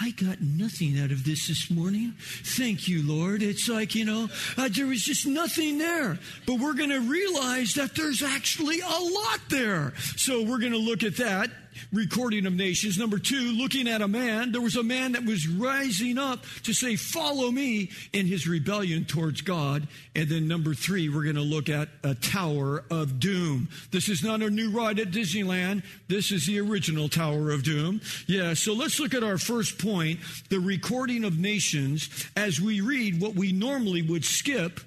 I 0.00 0.10
got 0.10 0.40
nothing 0.40 0.98
out 0.98 1.10
of 1.10 1.24
this 1.24 1.48
this 1.48 1.70
morning. 1.70 2.14
Thank 2.18 2.88
you, 2.88 3.02
Lord. 3.02 3.42
It's 3.42 3.68
like, 3.68 3.94
you 3.94 4.04
know, 4.04 4.28
uh, 4.56 4.68
there 4.72 4.86
was 4.86 5.02
just 5.02 5.26
nothing 5.26 5.78
there. 5.78 6.18
But 6.46 6.58
we're 6.58 6.74
going 6.74 6.90
to 6.90 7.00
realize 7.00 7.74
that 7.74 7.94
there's 7.94 8.22
actually 8.22 8.80
a 8.80 8.84
lot 8.86 9.40
there. 9.50 9.92
So 10.16 10.42
we're 10.42 10.58
going 10.58 10.72
to 10.72 10.78
look 10.78 11.02
at 11.02 11.16
that 11.16 11.50
recording 11.92 12.46
of 12.46 12.54
nations. 12.54 12.98
Number 12.98 13.18
two, 13.18 13.52
looking 13.52 13.88
at 13.88 14.02
a 14.02 14.08
man. 14.08 14.52
There 14.52 14.60
was 14.60 14.76
a 14.76 14.82
man 14.82 15.12
that 15.12 15.24
was 15.24 15.48
rising 15.48 16.18
up 16.18 16.44
to 16.64 16.72
say, 16.72 16.96
Follow 16.96 17.50
me 17.50 17.90
in 18.12 18.26
his 18.26 18.46
rebellion 18.46 19.04
towards 19.04 19.40
God. 19.40 19.88
And 20.14 20.28
then 20.28 20.48
number 20.48 20.74
three, 20.74 21.08
we're 21.08 21.24
going 21.24 21.36
to 21.36 21.42
look 21.42 21.68
at 21.68 21.88
a 22.02 22.14
Tower 22.14 22.84
of 22.90 23.20
Doom. 23.20 23.68
This 23.90 24.08
is 24.08 24.22
not 24.22 24.42
a 24.42 24.50
new 24.50 24.70
ride 24.70 24.98
at 24.98 25.10
Disneyland. 25.10 25.82
This 26.08 26.32
is 26.32 26.46
the 26.46 26.60
original 26.60 27.08
Tower 27.08 27.50
of 27.50 27.62
Doom. 27.62 28.00
Yeah, 28.26 28.54
so 28.54 28.72
let's 28.72 28.98
look 28.98 29.14
at 29.14 29.24
our 29.24 29.38
first 29.38 29.78
point 29.78 30.20
the 30.48 30.60
recording 30.60 31.24
of 31.24 31.38
nations 31.38 32.08
as 32.36 32.60
we 32.60 32.80
read 32.80 33.20
what 33.20 33.34
we 33.34 33.52
normally 33.52 34.02
would 34.02 34.24
skip, 34.24 34.80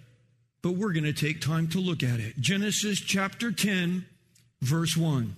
but 0.62 0.74
we're 0.74 0.94
going 0.94 1.04
to 1.04 1.14
take 1.14 1.42
time 1.42 1.68
to 1.70 1.80
look 1.80 2.04
at 2.04 2.20
it. 2.20 2.38
Genesis 2.40 3.00
chapter 3.00 3.52
10, 3.52 4.06
verse 4.62 4.96
1. 4.96 5.36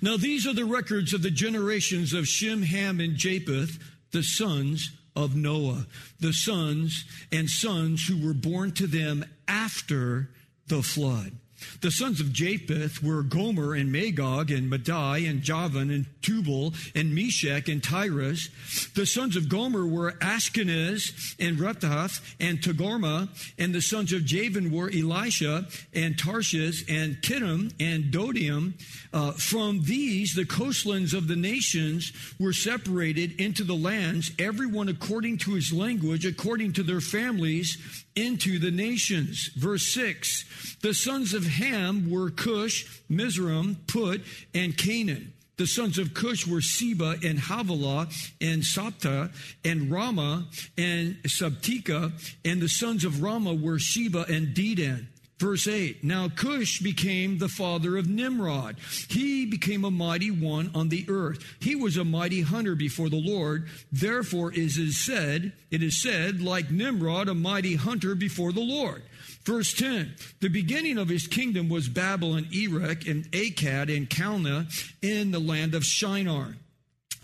Now, 0.00 0.16
these 0.16 0.46
are 0.46 0.52
the 0.52 0.64
records 0.64 1.12
of 1.12 1.22
the 1.22 1.30
generations 1.30 2.12
of 2.12 2.28
Shem, 2.28 2.62
Ham, 2.62 3.00
and 3.00 3.16
Japheth, 3.16 3.78
the 4.10 4.22
sons 4.22 4.90
of 5.14 5.36
Noah, 5.36 5.86
the 6.20 6.32
sons 6.32 7.04
and 7.30 7.48
sons 7.48 8.06
who 8.06 8.26
were 8.26 8.34
born 8.34 8.72
to 8.72 8.86
them 8.86 9.24
after 9.46 10.30
the 10.66 10.82
flood. 10.82 11.32
The 11.80 11.90
sons 11.90 12.20
of 12.20 12.32
Japheth 12.32 13.02
were 13.02 13.22
Gomer 13.22 13.74
and 13.74 13.90
Magog 13.92 14.50
and 14.50 14.68
Madai 14.68 15.18
and 15.18 15.42
Javan 15.42 15.90
and 15.90 16.06
Tubal 16.22 16.74
and 16.94 17.14
Meshech 17.14 17.68
and 17.68 17.82
Tiras. 17.82 18.48
The 18.94 19.06
sons 19.06 19.36
of 19.36 19.48
Gomer 19.48 19.86
were 19.86 20.12
Ashkenaz 20.12 21.34
and 21.38 21.58
Rephath 21.58 22.20
and 22.40 22.60
Togarmah. 22.60 23.28
And 23.58 23.74
the 23.74 23.82
sons 23.82 24.12
of 24.12 24.24
Javan 24.24 24.70
were 24.70 24.90
Elisha 24.90 25.66
and 25.94 26.18
Tarshish 26.18 26.84
and 26.88 27.16
Kittim 27.22 27.72
and 27.80 28.10
Dodium. 28.10 28.74
Uh, 29.12 29.32
from 29.32 29.82
these, 29.82 30.34
the 30.34 30.46
coastlands 30.46 31.14
of 31.14 31.28
the 31.28 31.36
nations 31.36 32.12
were 32.38 32.52
separated 32.52 33.40
into 33.40 33.64
the 33.64 33.74
lands, 33.74 34.30
everyone 34.38 34.88
according 34.88 35.38
to 35.38 35.54
his 35.54 35.72
language, 35.72 36.24
according 36.24 36.72
to 36.72 36.82
their 36.82 37.00
families, 37.00 38.01
into 38.14 38.58
the 38.58 38.70
nations. 38.70 39.50
Verse 39.56 39.86
6 39.88 40.76
The 40.82 40.94
sons 40.94 41.34
of 41.34 41.46
Ham 41.46 42.10
were 42.10 42.30
Cush, 42.30 43.02
Mizraim, 43.08 43.76
Put, 43.86 44.22
and 44.54 44.76
Canaan. 44.76 45.32
The 45.56 45.66
sons 45.66 45.98
of 45.98 46.14
Cush 46.14 46.46
were 46.46 46.62
Seba 46.62 47.16
and 47.22 47.38
Havilah 47.38 48.08
and 48.40 48.62
Sabta 48.62 49.30
and 49.64 49.90
Rama 49.90 50.46
and 50.78 51.16
Sabtika. 51.24 52.12
And 52.44 52.60
the 52.60 52.68
sons 52.68 53.04
of 53.04 53.22
Rama 53.22 53.54
were 53.54 53.78
Sheba 53.78 54.24
and 54.28 54.56
Dedan. 54.56 55.06
Verse 55.42 55.66
8 55.66 56.04
Now 56.04 56.28
Cush 56.28 56.78
became 56.78 57.38
the 57.38 57.48
father 57.48 57.96
of 57.96 58.08
Nimrod. 58.08 58.76
He 59.08 59.44
became 59.44 59.84
a 59.84 59.90
mighty 59.90 60.30
one 60.30 60.70
on 60.72 60.88
the 60.88 61.04
earth. 61.08 61.42
He 61.58 61.74
was 61.74 61.96
a 61.96 62.04
mighty 62.04 62.42
hunter 62.42 62.76
before 62.76 63.08
the 63.08 63.20
Lord. 63.20 63.66
Therefore, 63.90 64.52
is 64.52 64.78
it 64.78 64.92
said, 64.92 65.52
it 65.72 65.82
is 65.82 66.00
said, 66.00 66.40
like 66.40 66.70
Nimrod, 66.70 67.28
a 67.28 67.34
mighty 67.34 67.74
hunter 67.74 68.14
before 68.14 68.52
the 68.52 68.60
Lord. 68.60 69.02
Verse 69.44 69.74
10 69.74 70.14
The 70.38 70.48
beginning 70.48 70.96
of 70.96 71.08
his 71.08 71.26
kingdom 71.26 71.68
was 71.68 71.88
Babylon, 71.88 72.46
Erech, 72.54 73.08
and 73.08 73.28
Akkad, 73.32 73.94
and 73.94 74.08
Calneh 74.08 74.68
in 75.02 75.32
the 75.32 75.40
land 75.40 75.74
of 75.74 75.84
Shinar. 75.84 76.54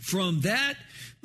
From 0.00 0.40
that 0.40 0.74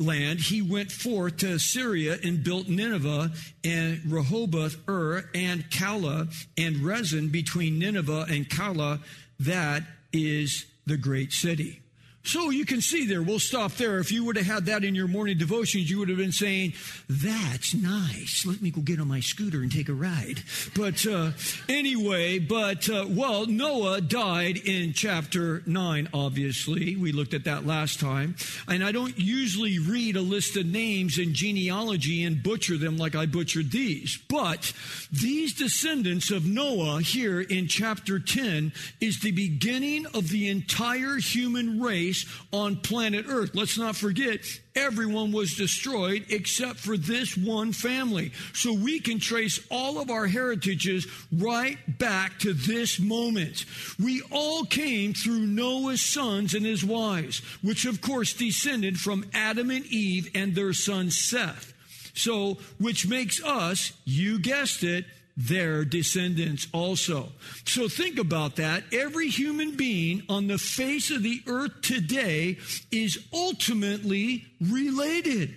land, 0.05 0.39
he 0.39 0.61
went 0.61 0.91
forth 0.91 1.37
to 1.37 1.53
Assyria 1.53 2.17
and 2.23 2.43
built 2.43 2.67
Nineveh 2.67 3.31
and 3.63 4.01
Rehoboth, 4.05 4.77
Ur, 4.87 5.29
and 5.33 5.69
Calah, 5.69 6.33
and 6.57 6.77
Rezin 6.77 7.29
between 7.29 7.79
Nineveh 7.79 8.25
and 8.29 8.49
Calah. 8.49 9.01
That 9.39 9.83
is 10.11 10.65
the 10.85 10.97
great 10.97 11.31
city. 11.31 11.82
So 12.25 12.51
you 12.51 12.65
can 12.65 12.79
see 12.79 13.05
there, 13.05 13.21
we'll 13.21 13.37
stop 13.37 13.73
there. 13.73 13.99
If 13.99 14.09
you 14.09 14.23
would 14.23 14.37
have 14.37 14.45
had 14.45 14.65
that 14.67 14.85
in 14.85 14.95
your 14.95 15.09
morning 15.09 15.37
devotions, 15.37 15.89
you 15.89 15.99
would 15.99 16.07
have 16.07 16.17
been 16.17 16.31
saying, 16.31 16.73
That's 17.09 17.73
nice. 17.73 18.45
Let 18.47 18.61
me 18.61 18.71
go 18.71 18.79
get 18.79 19.01
on 19.01 19.09
my 19.09 19.19
scooter 19.19 19.61
and 19.61 19.69
take 19.69 19.89
a 19.89 19.93
ride. 19.93 20.41
But 20.73 21.05
uh, 21.05 21.31
anyway, 21.67 22.39
but 22.39 22.89
uh, 22.89 23.07
well, 23.09 23.45
Noah 23.45 23.99
died 23.99 24.55
in 24.55 24.93
chapter 24.93 25.63
9, 25.65 26.09
obviously. 26.13 26.95
We 26.95 27.11
looked 27.11 27.33
at 27.33 27.43
that 27.43 27.65
last 27.65 27.99
time. 27.99 28.35
And 28.69 28.85
I 28.85 28.93
don't 28.93 29.19
usually 29.19 29.77
read 29.77 30.15
a 30.15 30.21
list 30.21 30.55
of 30.55 30.65
names 30.65 31.19
in 31.19 31.33
genealogy 31.33 32.23
and 32.23 32.41
butcher 32.41 32.77
them 32.77 32.95
like 32.95 33.15
I 33.15 33.25
butchered 33.25 33.71
these. 33.71 34.17
But 34.29 34.71
these 35.11 35.53
descendants 35.53 36.31
of 36.31 36.45
Noah 36.45 37.01
here 37.01 37.41
in 37.41 37.67
chapter 37.67 38.17
10 38.17 38.71
is 39.01 39.19
the 39.19 39.31
beginning 39.31 40.05
of 40.13 40.29
the 40.29 40.47
entire 40.47 41.17
human 41.17 41.81
race 41.81 42.12
on 42.51 42.77
planet 42.77 43.25
Earth. 43.27 43.51
Let's 43.53 43.77
not 43.77 43.95
forget, 43.95 44.39
everyone 44.75 45.31
was 45.31 45.55
destroyed 45.55 46.25
except 46.29 46.79
for 46.79 46.97
this 46.97 47.37
one 47.37 47.73
family. 47.73 48.31
So 48.53 48.73
we 48.73 48.99
can 48.99 49.19
trace 49.19 49.59
all 49.69 49.99
of 49.99 50.09
our 50.09 50.27
heritages 50.27 51.07
right 51.31 51.77
back 51.99 52.39
to 52.39 52.53
this 52.53 52.99
moment. 52.99 53.65
We 54.01 54.21
all 54.31 54.65
came 54.65 55.13
through 55.13 55.47
Noah's 55.47 56.01
sons 56.01 56.53
and 56.53 56.65
his 56.65 56.83
wives, 56.83 57.39
which 57.61 57.85
of 57.85 58.01
course 58.01 58.33
descended 58.33 58.99
from 58.99 59.25
Adam 59.33 59.71
and 59.71 59.85
Eve 59.85 60.29
and 60.35 60.55
their 60.55 60.73
son 60.73 61.11
Seth. 61.11 61.73
So, 62.15 62.57
which 62.79 63.07
makes 63.07 63.43
us, 63.43 63.93
you 64.05 64.37
guessed 64.37 64.83
it, 64.83 65.05
their 65.35 65.83
descendants 65.83 66.67
also. 66.73 67.29
So 67.65 67.87
think 67.87 68.19
about 68.19 68.57
that. 68.57 68.83
Every 68.91 69.29
human 69.29 69.75
being 69.75 70.23
on 70.29 70.47
the 70.47 70.57
face 70.57 71.09
of 71.11 71.23
the 71.23 71.41
earth 71.47 71.81
today 71.81 72.57
is 72.91 73.17
ultimately 73.33 74.45
related. 74.61 75.55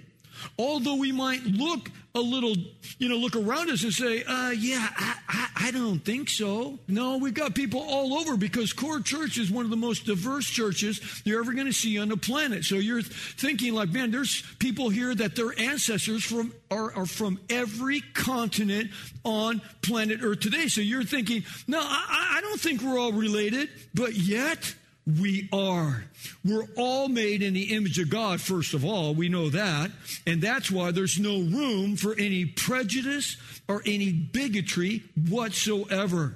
Although 0.58 0.96
we 0.96 1.12
might 1.12 1.44
look 1.44 1.90
a 2.16 2.20
little, 2.20 2.54
you 2.98 3.08
know, 3.08 3.16
look 3.16 3.36
around 3.36 3.70
us 3.70 3.84
and 3.84 3.92
say, 3.92 4.24
uh, 4.24 4.50
yeah, 4.50 4.88
I, 4.96 5.14
I, 5.28 5.48
I, 5.66 5.70
don't 5.70 5.98
think 6.00 6.30
so. 6.30 6.78
No, 6.88 7.18
we've 7.18 7.34
got 7.34 7.54
people 7.54 7.80
all 7.80 8.14
over 8.14 8.36
because 8.36 8.72
Core 8.72 9.00
Church 9.00 9.38
is 9.38 9.50
one 9.50 9.64
of 9.64 9.70
the 9.70 9.76
most 9.76 10.06
diverse 10.06 10.46
churches 10.46 11.22
you're 11.24 11.40
ever 11.40 11.52
going 11.52 11.66
to 11.66 11.72
see 11.72 11.98
on 11.98 12.08
the 12.08 12.16
planet. 12.16 12.64
So 12.64 12.76
you're 12.76 13.02
thinking 13.02 13.74
like, 13.74 13.90
man, 13.90 14.10
there's 14.10 14.42
people 14.58 14.88
here 14.88 15.14
that 15.14 15.36
their 15.36 15.58
ancestors 15.58 16.24
from 16.24 16.52
are, 16.70 16.92
are 16.94 17.06
from 17.06 17.38
every 17.50 18.00
continent 18.00 18.90
on 19.24 19.60
planet 19.82 20.20
Earth 20.22 20.40
today. 20.40 20.68
So 20.68 20.80
you're 20.80 21.04
thinking, 21.04 21.44
no, 21.66 21.80
I, 21.80 22.38
I 22.38 22.40
don't 22.40 22.60
think 22.60 22.82
we're 22.82 22.98
all 22.98 23.12
related, 23.12 23.68
but 23.94 24.14
yet 24.14 24.74
we 25.06 25.48
are. 25.52 26.04
We're 26.44 26.66
all 26.76 27.08
made 27.08 27.42
in 27.42 27.54
the 27.54 27.74
image 27.74 27.98
of 27.98 28.10
God, 28.10 28.40
first 28.40 28.74
of 28.74 28.84
all. 28.84 29.14
We 29.14 29.28
know 29.28 29.50
that. 29.50 29.90
And 30.26 30.42
that's 30.42 30.70
why 30.70 30.90
there's 30.90 31.18
no 31.18 31.38
room 31.38 31.96
for 31.96 32.14
any 32.18 32.44
prejudice 32.44 33.36
or 33.68 33.82
any 33.86 34.10
bigotry 34.10 35.04
whatsoever. 35.28 36.34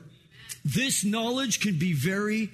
This 0.65 1.05
knowledge 1.05 1.61
can 1.61 1.79
be 1.79 1.95
very 1.95 2.51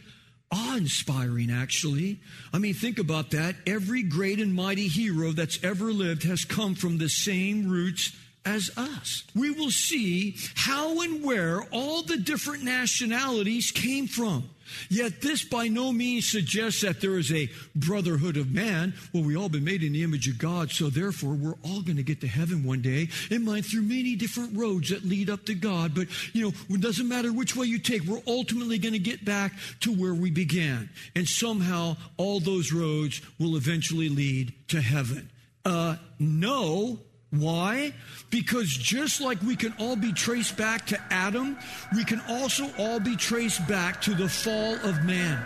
awe 0.50 0.76
inspiring, 0.76 1.50
actually. 1.50 2.20
I 2.52 2.58
mean, 2.58 2.74
think 2.74 2.98
about 2.98 3.30
that. 3.32 3.56
Every 3.66 4.02
great 4.02 4.40
and 4.40 4.54
mighty 4.54 4.88
hero 4.88 5.32
that's 5.32 5.62
ever 5.62 5.92
lived 5.92 6.22
has 6.22 6.44
come 6.44 6.74
from 6.74 6.96
the 6.96 7.08
same 7.08 7.68
roots 7.68 8.16
as 8.44 8.70
us. 8.76 9.24
We 9.34 9.50
will 9.50 9.72
see 9.72 10.36
how 10.54 11.02
and 11.02 11.22
where 11.22 11.62
all 11.72 12.02
the 12.02 12.16
different 12.16 12.62
nationalities 12.62 13.72
came 13.72 14.06
from. 14.06 14.48
Yet 14.88 15.20
this 15.20 15.44
by 15.44 15.68
no 15.68 15.92
means 15.92 16.30
suggests 16.30 16.82
that 16.82 17.00
there 17.00 17.18
is 17.18 17.32
a 17.32 17.48
brotherhood 17.74 18.36
of 18.36 18.52
man. 18.52 18.94
Well, 19.12 19.22
we 19.22 19.36
all 19.36 19.48
been 19.48 19.64
made 19.64 19.82
in 19.82 19.92
the 19.92 20.02
image 20.02 20.28
of 20.28 20.38
God, 20.38 20.70
so 20.70 20.88
therefore 20.88 21.34
we're 21.34 21.54
all 21.64 21.82
going 21.82 21.96
to 21.96 22.02
get 22.02 22.20
to 22.20 22.26
heaven 22.26 22.64
one 22.64 22.82
day. 22.82 23.08
It 23.30 23.40
might 23.40 23.64
through 23.64 23.82
many 23.82 24.16
different 24.16 24.56
roads 24.56 24.90
that 24.90 25.04
lead 25.04 25.30
up 25.30 25.44
to 25.46 25.54
God, 25.54 25.94
but 25.94 26.08
you 26.34 26.42
know, 26.42 26.52
it 26.68 26.80
doesn't 26.80 27.08
matter 27.08 27.32
which 27.32 27.56
way 27.56 27.66
you 27.66 27.78
take, 27.78 28.02
we're 28.02 28.22
ultimately 28.26 28.78
going 28.78 28.92
to 28.92 28.98
get 28.98 29.24
back 29.24 29.52
to 29.80 29.92
where 29.92 30.14
we 30.14 30.30
began. 30.30 30.88
And 31.14 31.28
somehow 31.28 31.96
all 32.16 32.40
those 32.40 32.72
roads 32.72 33.20
will 33.38 33.56
eventually 33.56 34.08
lead 34.08 34.52
to 34.68 34.80
heaven. 34.80 35.30
Uh, 35.64 35.96
no, 36.18 37.00
why? 37.40 37.92
Because 38.30 38.68
just 38.68 39.20
like 39.20 39.40
we 39.42 39.56
can 39.56 39.72
all 39.78 39.96
be 39.96 40.12
traced 40.12 40.56
back 40.56 40.86
to 40.86 40.98
Adam, 41.10 41.56
we 41.94 42.04
can 42.04 42.20
also 42.28 42.70
all 42.78 43.00
be 43.00 43.16
traced 43.16 43.66
back 43.68 44.00
to 44.02 44.14
the 44.14 44.28
fall 44.28 44.74
of 44.74 45.04
man. 45.04 45.44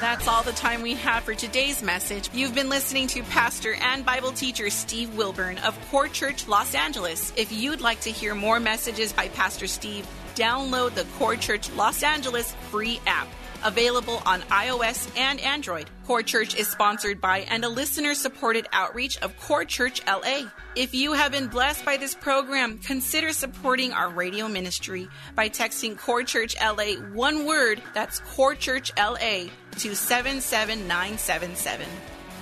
That's 0.00 0.26
all 0.26 0.42
the 0.42 0.52
time 0.52 0.82
we 0.82 0.94
have 0.94 1.24
for 1.24 1.34
today's 1.34 1.82
message. 1.82 2.30
You've 2.32 2.54
been 2.54 2.68
listening 2.68 3.06
to 3.08 3.22
pastor 3.24 3.74
and 3.80 4.04
Bible 4.04 4.32
teacher 4.32 4.70
Steve 4.70 5.16
Wilburn 5.16 5.58
of 5.58 5.78
Core 5.90 6.08
Church 6.08 6.48
Los 6.48 6.74
Angeles. 6.74 7.32
If 7.36 7.52
you'd 7.52 7.80
like 7.80 8.00
to 8.00 8.10
hear 8.10 8.34
more 8.34 8.60
messages 8.60 9.12
by 9.12 9.28
Pastor 9.28 9.66
Steve, 9.66 10.06
download 10.34 10.94
the 10.94 11.04
Core 11.18 11.36
Church 11.36 11.70
Los 11.72 12.02
Angeles 12.02 12.54
free 12.70 13.00
app 13.06 13.28
available 13.64 14.22
on 14.26 14.42
iOS 14.42 15.10
and 15.16 15.40
Android. 15.40 15.90
Core 16.06 16.22
Church 16.22 16.54
is 16.56 16.68
sponsored 16.68 17.20
by 17.20 17.40
and 17.50 17.64
a 17.64 17.68
listener 17.68 18.14
supported 18.14 18.66
outreach 18.72 19.16
of 19.18 19.36
Core 19.38 19.64
Church 19.64 20.00
LA. 20.06 20.48
If 20.74 20.94
you 20.94 21.12
have 21.12 21.32
been 21.32 21.48
blessed 21.48 21.84
by 21.84 21.96
this 21.96 22.14
program, 22.14 22.78
consider 22.78 23.32
supporting 23.32 23.92
our 23.92 24.08
radio 24.08 24.48
ministry 24.48 25.08
by 25.34 25.48
texting 25.48 25.98
Core 25.98 26.22
Church 26.22 26.56
LA 26.60 26.94
one 27.12 27.46
word, 27.46 27.82
that's 27.94 28.20
Core 28.20 28.54
Church 28.54 28.92
LA, 28.96 29.44
to 29.78 29.94
77977. 29.94 31.86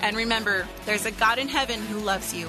And 0.02 0.16
remember, 0.16 0.66
there's 0.87 1.06
a 1.06 1.11
God 1.11 1.38
in 1.38 1.48
heaven 1.48 1.80
who 1.80 1.98
loves 1.98 2.33
you. 2.35 2.48